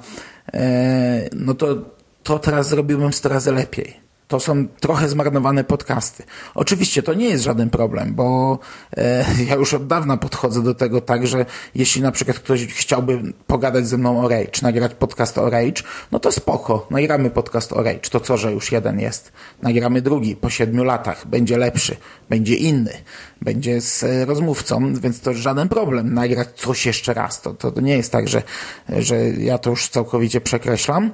[1.35, 1.75] no to
[2.23, 6.23] to teraz zrobiłbym 100 razy lepiej to są trochę zmarnowane podcasty.
[6.55, 8.59] Oczywiście to nie jest żaden problem, bo
[8.97, 13.33] e, ja już od dawna podchodzę do tego tak, że jeśli na przykład ktoś chciałby
[13.47, 17.83] pogadać ze mną o Rage, nagrać podcast o Rage, no to spoko, nagramy podcast o
[17.83, 18.09] Rage.
[18.09, 19.31] To co, że już jeden jest?
[19.61, 21.97] Nagramy drugi po siedmiu latach, będzie lepszy,
[22.29, 22.93] będzie inny,
[23.41, 27.41] będzie z e, rozmówcą, więc to żaden problem nagrać coś jeszcze raz.
[27.41, 28.43] To, to nie jest tak, że,
[28.89, 31.11] że ja to już całkowicie przekreślam,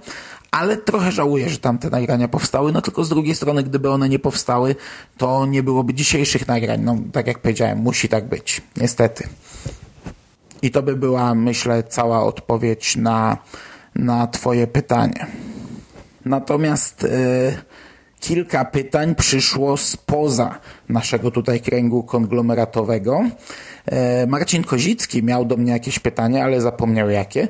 [0.52, 4.20] ale trochę żałuję, że tamte nagrania powstały, no tylko z drugiej strony, gdyby one nie
[4.20, 4.76] powstały,
[5.18, 6.82] to nie byłoby dzisiejszych nagrań.
[6.82, 9.28] No, tak jak powiedziałem, musi tak być, niestety.
[10.62, 13.38] I to by była, myślę, cała odpowiedź na,
[13.96, 15.28] na Twoje pytanie.
[16.26, 17.10] Natomiast yy,
[18.20, 20.60] kilka pytań przyszło spoza
[20.90, 23.24] naszego tutaj kręgu konglomeratowego.
[23.86, 27.48] E, Marcin Kozicki miał do mnie jakieś pytanie, ale zapomniał jakie.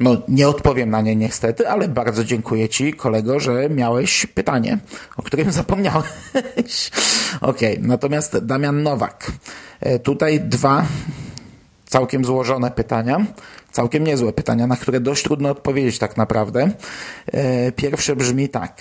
[0.00, 4.78] No, nie odpowiem na nie niestety, ale bardzo dziękuję Ci, kolego, że miałeś pytanie,
[5.16, 6.90] o którym zapomniałeś.
[7.40, 7.88] Okej, okay.
[7.88, 9.32] natomiast Damian Nowak.
[9.80, 10.86] E, tutaj dwa
[11.86, 13.26] całkiem złożone pytania,
[13.72, 16.70] całkiem niezłe pytania, na które dość trudno odpowiedzieć tak naprawdę.
[17.26, 18.80] E, pierwsze brzmi tak.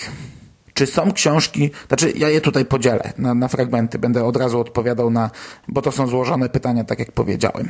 [0.74, 5.10] Czy są książki, znaczy ja je tutaj podzielę na, na, fragmenty, będę od razu odpowiadał
[5.10, 5.32] na,
[5.68, 7.70] bo to są złożone pytania, tak jak powiedziałem.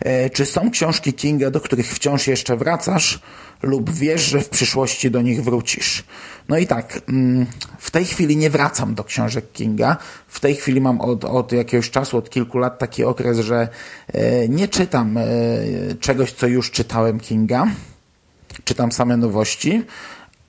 [0.00, 3.20] E, czy są książki Kinga, do których wciąż jeszcze wracasz
[3.62, 6.04] lub wiesz, że w przyszłości do nich wrócisz?
[6.48, 7.46] No i tak, mm,
[7.78, 9.96] w tej chwili nie wracam do książek Kinga.
[10.28, 13.68] W tej chwili mam od, od jakiegoś czasu, od kilku lat taki okres, że
[14.08, 15.24] e, nie czytam e,
[16.00, 17.66] czegoś, co już czytałem Kinga.
[18.64, 19.82] Czytam same nowości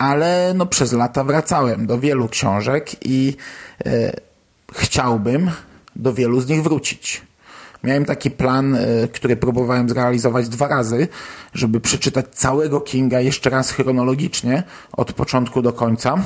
[0.03, 3.35] ale no przez lata wracałem do wielu książek i
[3.85, 4.13] e,
[4.73, 5.51] chciałbym
[5.95, 7.21] do wielu z nich wrócić.
[7.83, 11.07] Miałem taki plan, e, który próbowałem zrealizować dwa razy,
[11.53, 16.17] żeby przeczytać całego Kinga jeszcze raz chronologicznie, od początku do końca.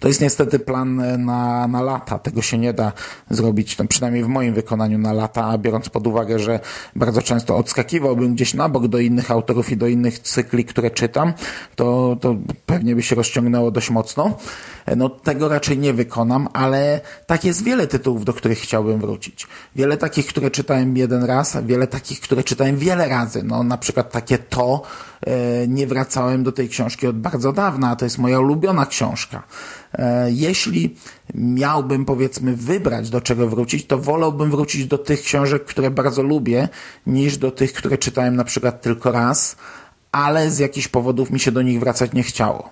[0.00, 2.18] To jest niestety plan e, na, na lata.
[2.18, 2.92] Tego się nie da
[3.30, 6.60] zrobić, no przynajmniej w moim wykonaniu na lata, biorąc pod uwagę, że
[6.96, 11.32] bardzo często odskakiwałbym gdzieś na bok do innych autorów i do innych cykli, które czytam,
[11.76, 12.36] to, to
[12.74, 14.36] pewnie by się rozciągnęło dość mocno.
[14.86, 19.46] E, no tego raczej nie wykonam, ale tak jest wiele tytułów, do których chciałbym wrócić.
[19.76, 23.42] Wiele takich, które czytałem jeden raz, wiele takich, które czytałem wiele razy.
[23.42, 24.82] No na przykład takie to,
[25.20, 29.42] e, nie wracałem do tej książki od bardzo dawna, a to jest moja ulubiona książka.
[29.92, 30.96] E, jeśli
[31.34, 36.68] miałbym powiedzmy wybrać do czego wrócić, to wolałbym wrócić do tych książek, które bardzo lubię,
[37.06, 39.56] niż do tych, które czytałem na przykład tylko raz,
[40.14, 42.70] ale z jakichś powodów mi się do nich wracać nie chciało.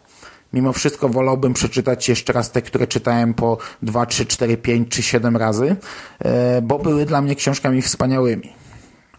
[0.52, 5.02] Mimo wszystko wolałbym przeczytać jeszcze raz te, które czytałem po 2, 3, 4, 5 czy
[5.02, 5.76] 7 razy,
[6.18, 8.52] e, bo były dla mnie książkami wspaniałymi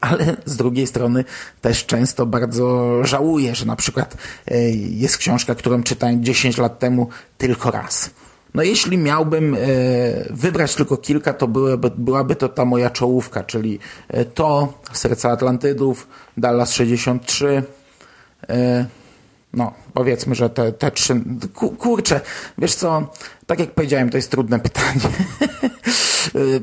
[0.01, 1.25] ale z drugiej strony
[1.61, 7.07] też często bardzo żałuję, że na przykład e, jest książka, którą czytałem 10 lat temu
[7.37, 8.09] tylko raz.
[8.53, 9.57] No jeśli miałbym e,
[10.29, 13.79] wybrać tylko kilka, to byłaby, byłaby to ta moja czołówka, czyli
[14.33, 16.07] to, Serca Atlantydów,
[16.37, 17.63] Dallas 63,
[18.47, 21.21] no, powiedzmy, że te, te trzy...
[21.79, 22.21] Kurczę,
[22.57, 23.11] wiesz co,
[23.45, 24.99] tak jak powiedziałem, to jest trudne pytanie.
[26.35, 26.61] Y,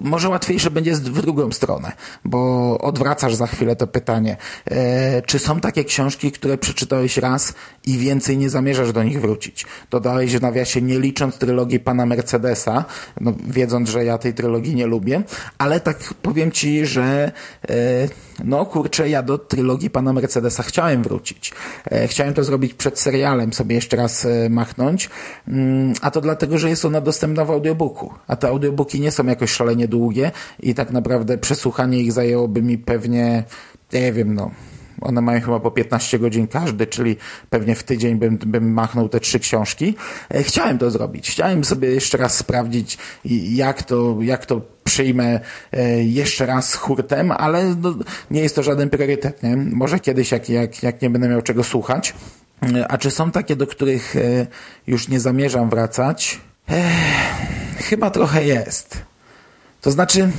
[0.00, 1.92] może łatwiejsze będzie w drugą stronę,
[2.24, 4.36] bo odwracasz za chwilę to pytanie.
[4.70, 7.54] E, czy są takie książki, które przeczytałeś raz
[7.86, 9.66] i więcej nie zamierzasz do nich wrócić?
[9.90, 12.84] Dodałeś w nawiasie, nie licząc trylogii pana Mercedesa,
[13.20, 15.22] no, wiedząc, że ja tej trylogii nie lubię,
[15.58, 17.32] ale tak powiem ci, że
[17.68, 17.74] e,
[18.44, 21.52] no kurczę, ja do trylogii pana Mercedesa chciałem wrócić.
[21.90, 25.10] E, chciałem to zrobić przed serialem, sobie jeszcze raz machnąć,
[25.48, 29.26] mm, a to dlatego, że jest ona dostępna w audiobooku, a te audiobooki nie są
[29.26, 33.44] jakoś szalenie długie i tak naprawdę przesłuchanie ich zajęłoby mi pewnie,
[33.92, 34.50] nie wiem, no,
[35.00, 37.16] one mają chyba po 15 godzin każdy, czyli
[37.50, 39.94] pewnie w tydzień bym, bym machnął te trzy książki.
[40.30, 41.30] E, chciałem to zrobić.
[41.30, 42.98] Chciałem sobie jeszcze raz sprawdzić,
[43.50, 45.40] jak to, jak to przyjmę
[45.72, 47.94] e, jeszcze raz hurtem, ale no,
[48.30, 49.42] nie jest to żaden priorytet.
[49.42, 49.56] Nie?
[49.56, 52.14] Może kiedyś, jak, jak, jak nie będę miał czego słuchać.
[52.74, 54.14] E, a czy są takie, do których
[54.86, 56.40] już nie zamierzam wracać?
[56.68, 56.84] Ech,
[57.76, 59.02] chyba trochę jest.
[59.80, 60.30] To znaczy,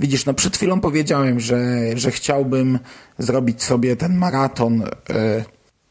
[0.00, 1.58] widzisz, no przed chwilą powiedziałem, że,
[1.94, 2.78] że chciałbym
[3.18, 5.44] zrobić sobie ten maraton e,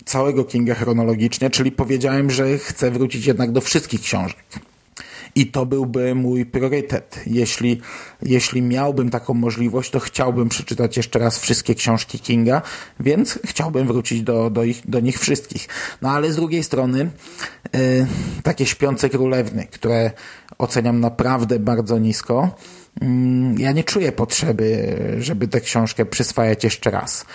[0.05, 4.43] całego Kinga chronologicznie, czyli powiedziałem, że chcę wrócić jednak do wszystkich książek.
[5.35, 7.19] I to byłby mój priorytet.
[7.25, 7.81] Jeśli,
[8.21, 12.61] jeśli miałbym taką możliwość, to chciałbym przeczytać jeszcze raz wszystkie książki Kinga,
[12.99, 15.67] więc chciałbym wrócić do, do, ich, do nich wszystkich.
[16.01, 17.09] No ale z drugiej strony
[17.73, 18.07] yy,
[18.43, 20.11] takie śpiące królewny, które
[20.57, 22.55] oceniam naprawdę bardzo nisko,
[23.01, 23.07] yy,
[23.57, 27.25] ja nie czuję potrzeby, żeby tę książkę przyswajać jeszcze raz.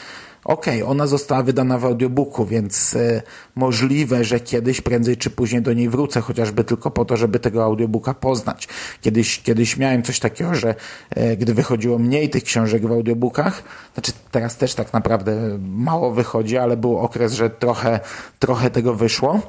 [0.44, 3.22] Okej, okay, ona została wydana w audiobooku, więc e,
[3.54, 7.64] możliwe, że kiedyś, prędzej czy później do niej wrócę, chociażby tylko po to, żeby tego
[7.64, 8.68] audiobooka poznać.
[9.00, 10.74] Kiedyś, kiedyś miałem coś takiego, że
[11.10, 13.62] e, gdy wychodziło mniej tych książek w audiobookach,
[13.94, 18.00] znaczy teraz też tak naprawdę mało wychodzi, ale był okres, że trochę,
[18.38, 19.40] trochę tego wyszło,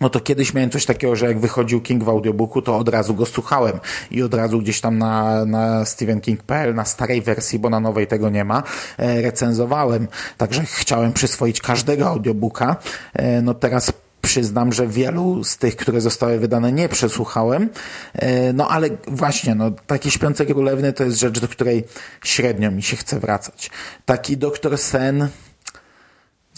[0.00, 3.14] no to kiedyś miałem coś takiego, że jak wychodził King w audiobooku, to od razu
[3.14, 7.80] go słuchałem i od razu gdzieś tam na, na stephenking.pl, na starej wersji, bo na
[7.80, 8.62] nowej tego nie ma,
[8.98, 10.08] e, recenzowałem.
[10.36, 12.76] Także chciałem przyswoić każdego audiobooka.
[13.14, 17.68] E, no teraz przyznam, że wielu z tych, które zostały wydane nie przesłuchałem,
[18.14, 21.84] e, no ale właśnie, no taki Śpiące Królewny to jest rzecz, do której
[22.24, 23.70] średnio mi się chce wracać.
[24.04, 25.28] Taki Doktor Sen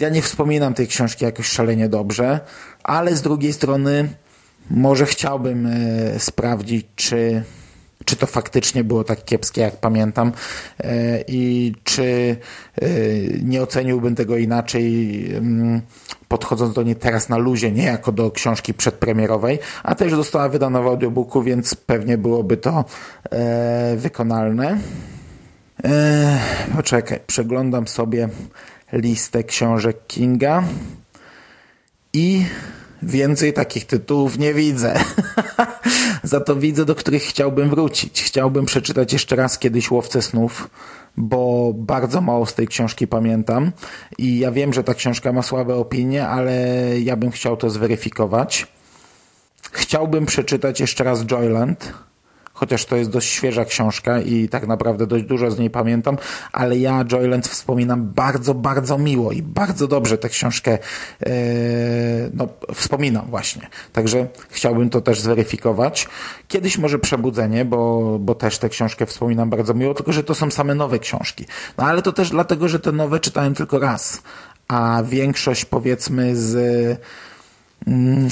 [0.01, 2.40] ja nie wspominam tej książki jakoś szalenie dobrze,
[2.82, 4.09] ale z drugiej strony
[4.70, 7.43] może chciałbym e, sprawdzić, czy,
[8.05, 10.32] czy to faktycznie było tak kiepskie, jak pamiętam
[10.80, 12.36] e, i czy
[12.82, 12.88] e,
[13.43, 15.80] nie oceniłbym tego inaczej mm,
[16.28, 20.82] podchodząc do niej teraz na luzie, nie jako do książki przedpremierowej, a też została wydana
[20.82, 22.84] w audiobooku, więc pewnie byłoby to
[23.97, 24.78] wykonalne.
[26.76, 28.28] Poczekaj, przeglądam sobie
[28.93, 30.64] listę książek Kinga
[32.12, 32.45] i
[33.03, 35.01] więcej takich tytułów nie widzę.
[36.22, 38.22] Za to widzę, do których chciałbym wrócić.
[38.22, 40.70] Chciałbym przeczytać jeszcze raz kiedyś Łowcę Snów,
[41.16, 43.72] bo bardzo mało z tej książki pamiętam
[44.18, 46.55] i ja wiem, że ta książka ma słabe opinie, ale
[47.01, 48.66] ja bym chciał to zweryfikować.
[49.72, 51.93] Chciałbym przeczytać jeszcze raz Joyland,
[52.63, 56.17] chociaż to jest dość świeża książka i tak naprawdę dość dużo z niej pamiętam,
[56.53, 60.79] ale ja Joyland wspominam bardzo, bardzo miło i bardzo dobrze tę książkę
[61.27, 61.31] e,
[62.35, 63.69] no, wspominam właśnie.
[63.93, 66.09] Także chciałbym to też zweryfikować.
[66.49, 70.51] Kiedyś może Przebudzenie, bo, bo też tę książkę wspominam bardzo miło, tylko że to są
[70.51, 71.45] same nowe książki.
[71.79, 74.23] No ale to też dlatego, że te nowe czytałem tylko raz,
[74.69, 76.57] a większość powiedzmy z...
[77.87, 78.29] Mm,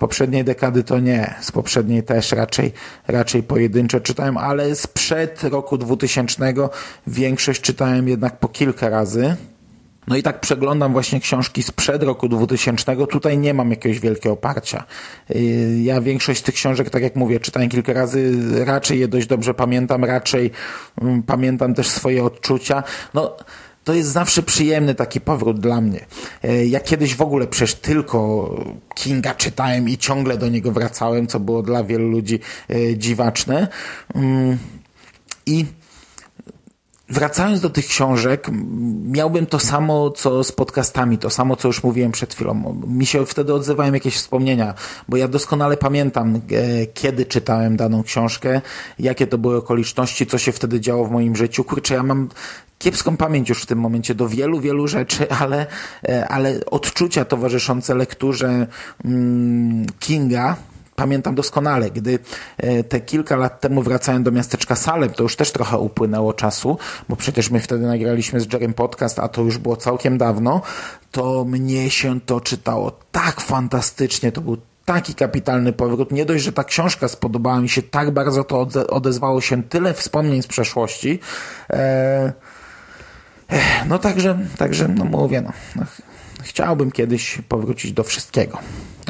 [0.00, 2.72] poprzedniej dekady to nie, z poprzedniej też raczej,
[3.08, 6.54] raczej pojedyncze czytałem, ale sprzed roku 2000
[7.06, 9.36] większość czytałem jednak po kilka razy.
[10.08, 13.06] No i tak przeglądam właśnie książki sprzed roku 2000.
[13.06, 14.84] Tutaj nie mam jakiegoś wielkiego oparcia.
[15.30, 18.32] Y, ja większość tych książek, tak jak mówię, czytałem kilka razy,
[18.64, 20.50] raczej je dość dobrze pamiętam, raczej
[21.02, 22.82] um, pamiętam też swoje odczucia.
[23.14, 23.36] No,
[23.90, 26.06] to jest zawsze przyjemny taki powrót dla mnie.
[26.42, 28.50] E, ja kiedyś w ogóle przecież tylko
[28.94, 33.68] Kinga czytałem i ciągle do niego wracałem, co było dla wielu ludzi e, dziwaczne.
[34.14, 34.58] Mm,
[35.46, 35.64] I
[37.10, 38.46] wracając do tych książek,
[39.04, 42.80] miałbym to samo, co z podcastami, to samo, co już mówiłem przed chwilą.
[42.86, 44.74] Mi się wtedy odzywają jakieś wspomnienia,
[45.08, 48.60] bo ja doskonale pamiętam, e, kiedy czytałem daną książkę,
[48.98, 51.64] jakie to były okoliczności, co się wtedy działo w moim życiu.
[51.64, 52.28] Kurczę, ja mam
[52.78, 55.66] kiepską pamięć już w tym momencie do wielu, wielu rzeczy, ale,
[56.08, 58.66] e, ale odczucia towarzyszące lekturze
[59.04, 60.56] mm, Kinga,
[61.00, 62.18] pamiętam doskonale, gdy
[62.58, 66.78] e, te kilka lat temu wracałem do miasteczka Salem, to już też trochę upłynęło czasu,
[67.08, 70.62] bo przecież my wtedy nagraliśmy z Jerem podcast, a to już było całkiem dawno,
[71.10, 76.12] to mnie się to czytało tak fantastycznie, to był taki kapitalny powrót.
[76.12, 80.42] Nie dość, że ta książka spodobała mi się tak bardzo, to odezwało się tyle wspomnień
[80.42, 81.20] z przeszłości.
[81.70, 82.32] Eee,
[83.88, 85.82] no także, także no mówię, no, no,
[86.42, 88.58] chciałbym kiedyś powrócić do wszystkiego,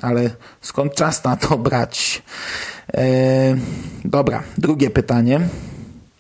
[0.03, 2.23] ale skąd czas na to brać?
[2.95, 3.03] E,
[4.05, 5.41] dobra, drugie pytanie.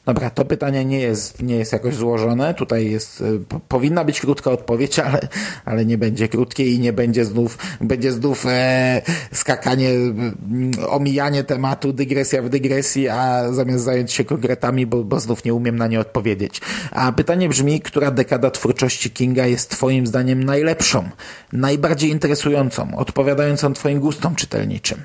[0.06, 2.54] Dobra, to pytanie nie jest, nie jest jakoś złożone.
[2.54, 5.20] Tutaj jest, y, powinna być krótka odpowiedź, ale,
[5.64, 11.92] ale nie będzie krótkiej i nie będzie znów, będzie znów e, skakanie, mm, omijanie tematu,
[11.92, 16.00] dygresja w dygresji, a zamiast zająć się konkretami, bo, bo znów nie umiem na nie
[16.00, 16.60] odpowiedzieć.
[16.90, 21.08] A pytanie brzmi, która dekada twórczości Kinga jest Twoim zdaniem najlepszą,
[21.52, 25.02] najbardziej interesującą, odpowiadającą Twoim gustom czytelniczym?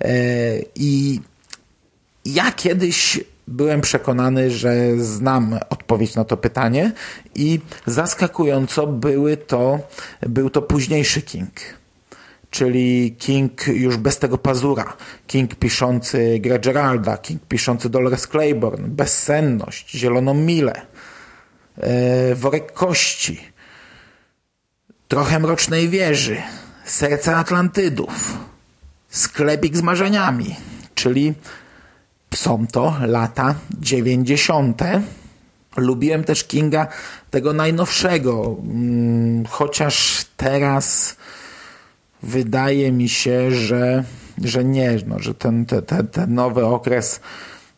[0.00, 0.10] E,
[0.74, 1.20] I
[2.24, 6.92] ja kiedyś byłem przekonany, że znam odpowiedź na to pytanie
[7.34, 9.78] i zaskakująco były to,
[10.20, 11.50] był to późniejszy King.
[12.50, 14.96] Czyli King już bez tego pazura.
[15.26, 20.82] King piszący Grę Geralda, King piszący Dolores Claiborne, Bezsenność, Zieloną Milę,
[21.76, 23.40] e, Worek Kości,
[25.08, 26.42] trochę Mrocznej Wieży,
[26.84, 28.38] Serce Atlantydów,
[29.08, 30.56] Sklepik z marzeniami,
[30.94, 31.34] czyli
[32.34, 34.82] są to lata 90.
[35.76, 36.86] Lubiłem też Kinga
[37.30, 41.16] tego najnowszego, mm, chociaż teraz
[42.22, 44.04] wydaje mi się, że,
[44.44, 47.20] że nie, no, że ten, ten, ten, nowy okres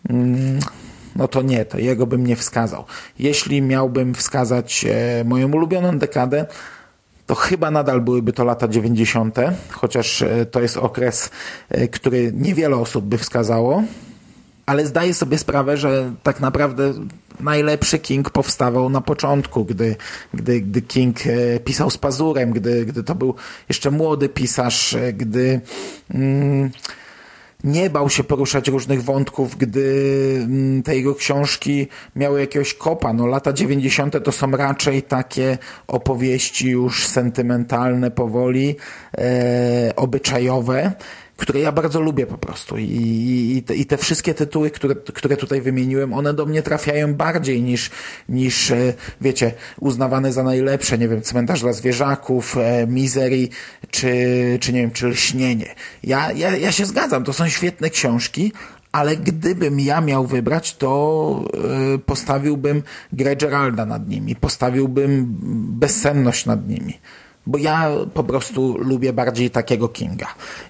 [0.08, 0.60] mm,
[1.16, 2.84] no to nie, to jego bym nie wskazał.
[3.18, 6.46] Jeśli miałbym wskazać e, moją ulubioną dekadę,
[7.26, 9.36] to chyba nadal byłyby to lata 90.,
[9.70, 11.30] chociaż e, to jest okres,
[11.68, 13.82] e, który niewiele osób by wskazało
[14.66, 16.92] ale zdaję sobie sprawę, że tak naprawdę
[17.40, 19.96] najlepszy King powstawał na początku, gdy,
[20.34, 23.34] gdy, gdy King e, pisał z pazurem, gdy, gdy to był
[23.68, 25.60] jeszcze młody pisarz, e, gdy
[26.14, 26.70] mm,
[27.64, 31.86] nie bał się poruszać różnych wątków, gdy mm, te jego książki
[32.16, 33.12] miały jakiegoś kopa.
[33.12, 34.24] No, lata 90.
[34.24, 38.76] to są raczej takie opowieści już sentymentalne, powoli,
[39.18, 40.92] e, obyczajowe,
[41.40, 42.78] które ja bardzo lubię po prostu.
[42.78, 47.62] I, i, i te wszystkie tytuły, które, które tutaj wymieniłem, one do mnie trafiają bardziej
[47.62, 47.90] niż,
[48.28, 53.48] niż e, wiecie, uznawane za najlepsze, nie wiem, Cmentarz dla Zwierzaków, e, Misery,
[53.90, 54.12] czy,
[54.60, 55.74] czy nie wiem, czy Lśnienie.
[56.04, 58.52] Ja, ja, ja się zgadzam, to są świetne książki,
[58.92, 61.44] ale gdybym ja miał wybrać, to
[61.94, 62.82] e, postawiłbym
[63.12, 65.26] Grę Geralda nad nimi, postawiłbym
[65.80, 66.98] Bezsenność nad nimi
[67.46, 70.26] bo ja po prostu lubię bardziej takiego Kinga.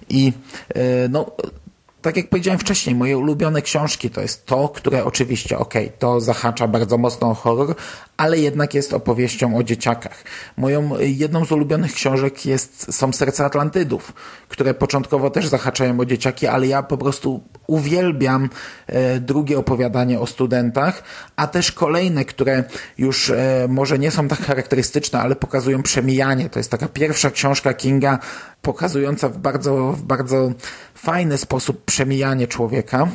[0.09, 0.33] I
[0.69, 1.31] e, no,
[2.01, 6.21] tak jak powiedziałem wcześniej, moje ulubione książki to jest to, które oczywiście, okej, okay, to
[6.21, 7.75] zahacza bardzo mocno o horror,
[8.17, 10.23] ale jednak jest opowieścią o dzieciakach.
[10.57, 14.13] Moją jedną z ulubionych książek jest, są Serce Atlantydów,
[14.47, 18.49] które początkowo też zahaczają o dzieciaki, ale ja po prostu uwielbiam
[18.87, 21.03] e, drugie opowiadanie o studentach,
[21.35, 22.63] a też kolejne, które
[22.97, 26.49] już e, może nie są tak charakterystyczne, ale pokazują przemijanie.
[26.49, 28.19] To jest taka pierwsza książka Kinga
[28.61, 30.51] pokazująca w bardzo, w bardzo
[31.01, 33.07] fajny sposób przemijanie człowieka.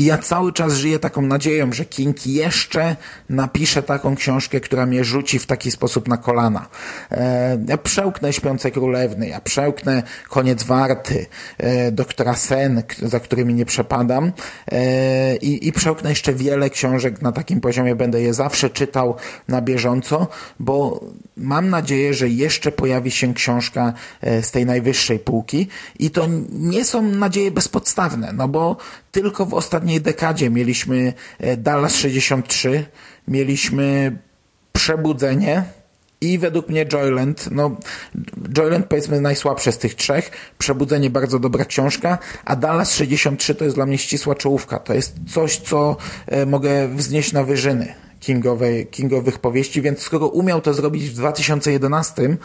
[0.00, 2.96] I ja cały czas żyję taką nadzieją, że King jeszcze
[3.28, 6.68] napisze taką książkę, która mnie rzuci w taki sposób na kolana.
[7.10, 11.26] E, ja przełknę Śpiące Królewny, ja przełknę Koniec Warty,
[11.58, 14.32] e, Doktora Sen, za którymi nie przepadam
[14.72, 17.94] e, i, i przełknę jeszcze wiele książek na takim poziomie.
[17.94, 19.16] Będę je zawsze czytał
[19.48, 20.28] na bieżąco,
[20.60, 21.04] bo
[21.36, 23.92] mam nadzieję, że jeszcze pojawi się książka
[24.22, 28.76] z tej najwyższej półki i to nie są nadzieje bezpodstawne, no bo
[29.10, 32.86] tylko w ostatniej dekadzie mieliśmy e, Dallas 63,
[33.28, 34.18] mieliśmy
[34.72, 35.64] Przebudzenie
[36.20, 37.76] i według mnie Joyland, no
[38.56, 43.76] Joyland powiedzmy najsłabsze z tych trzech, Przebudzenie bardzo dobra książka, a Dallas 63 to jest
[43.76, 45.96] dla mnie ścisła czołówka, to jest coś, co
[46.26, 52.36] e, mogę wznieść na wyżyny kingowej, kingowych powieści, więc skoro umiał to zrobić w 2011,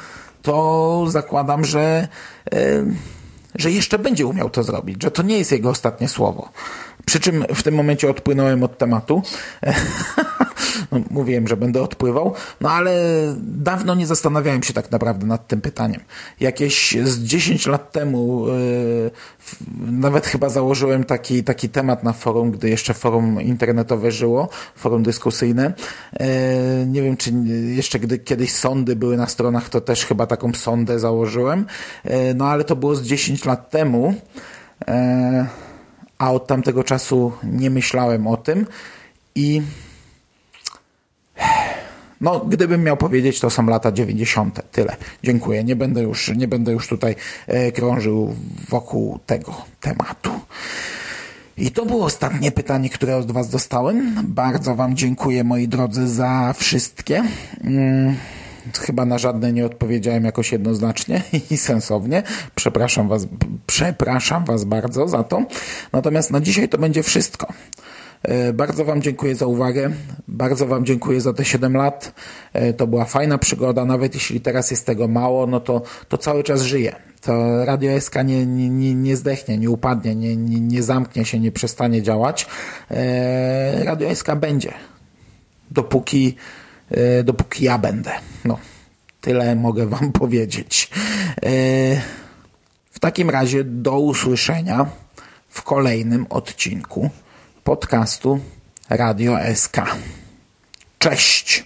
[0.42, 2.08] to zakładam, że
[2.52, 2.86] e,
[3.56, 6.50] że jeszcze będzie umiał to zrobić, że to nie jest jego ostatnie słowo.
[7.06, 9.22] Przy czym w tym momencie odpłynąłem od tematu.
[10.92, 12.94] no, mówiłem, że będę odpływał, no ale
[13.42, 16.02] dawno nie zastanawiałem się tak naprawdę nad tym pytaniem.
[16.40, 19.12] Jakieś z 10 lat temu yy,
[19.92, 25.74] nawet chyba założyłem taki, taki temat na forum, gdy jeszcze forum internetowe żyło, forum dyskusyjne.
[26.20, 26.28] Yy,
[26.88, 27.32] nie wiem, czy
[27.76, 31.66] jeszcze gdy kiedyś sądy były na stronach, to też chyba taką sondę założyłem.
[32.06, 34.16] Yy, no ale to było z 10 lat temu.
[36.18, 38.66] A od tamtego czasu nie myślałem o tym
[39.36, 39.62] i
[42.26, 44.62] no, gdybym miał powiedzieć, to są lata 90.
[44.72, 44.96] Tyle.
[45.24, 45.64] Dziękuję.
[45.64, 47.16] Nie będę już, nie będę już tutaj
[47.48, 48.36] e, krążył
[48.70, 50.32] wokół tego tematu.
[51.58, 54.16] I to było ostatnie pytanie, które od Was dostałem.
[54.24, 57.24] Bardzo Wam dziękuję, moi drodzy, za wszystkie.
[57.64, 58.16] Mm,
[58.80, 61.22] chyba na żadne nie odpowiedziałem jakoś jednoznacznie
[61.52, 62.24] i sensownie.
[62.56, 63.28] Przepraszam Was,
[63.68, 65.46] przepraszam Was bardzo za to.
[65.92, 67.48] Natomiast na dzisiaj to będzie wszystko.
[68.28, 69.92] E, bardzo Wam dziękuję za uwagę.
[70.28, 72.14] Bardzo Wam dziękuję za te 7 lat.
[72.54, 73.86] E, to była fajna przygoda.
[73.86, 76.96] Nawet jeśli teraz jest tego mało, no to, to cały czas żyje.
[77.22, 81.52] To Radio SK nie, nie, nie zdechnie, nie upadnie, nie, nie, nie zamknie się, nie
[81.52, 82.48] przestanie działać.
[82.92, 84.74] E, Radio SK będzie.
[85.72, 86.36] Dopóki,
[87.24, 88.12] dopóki ja będę.
[88.46, 88.58] No,
[89.22, 90.90] tyle mogę Wam powiedzieć.
[92.92, 94.86] W takim razie do usłyszenia
[95.50, 97.10] w kolejnym odcinku
[97.66, 98.40] podcastu
[98.90, 99.78] Radio SK.
[101.00, 101.64] Cześć!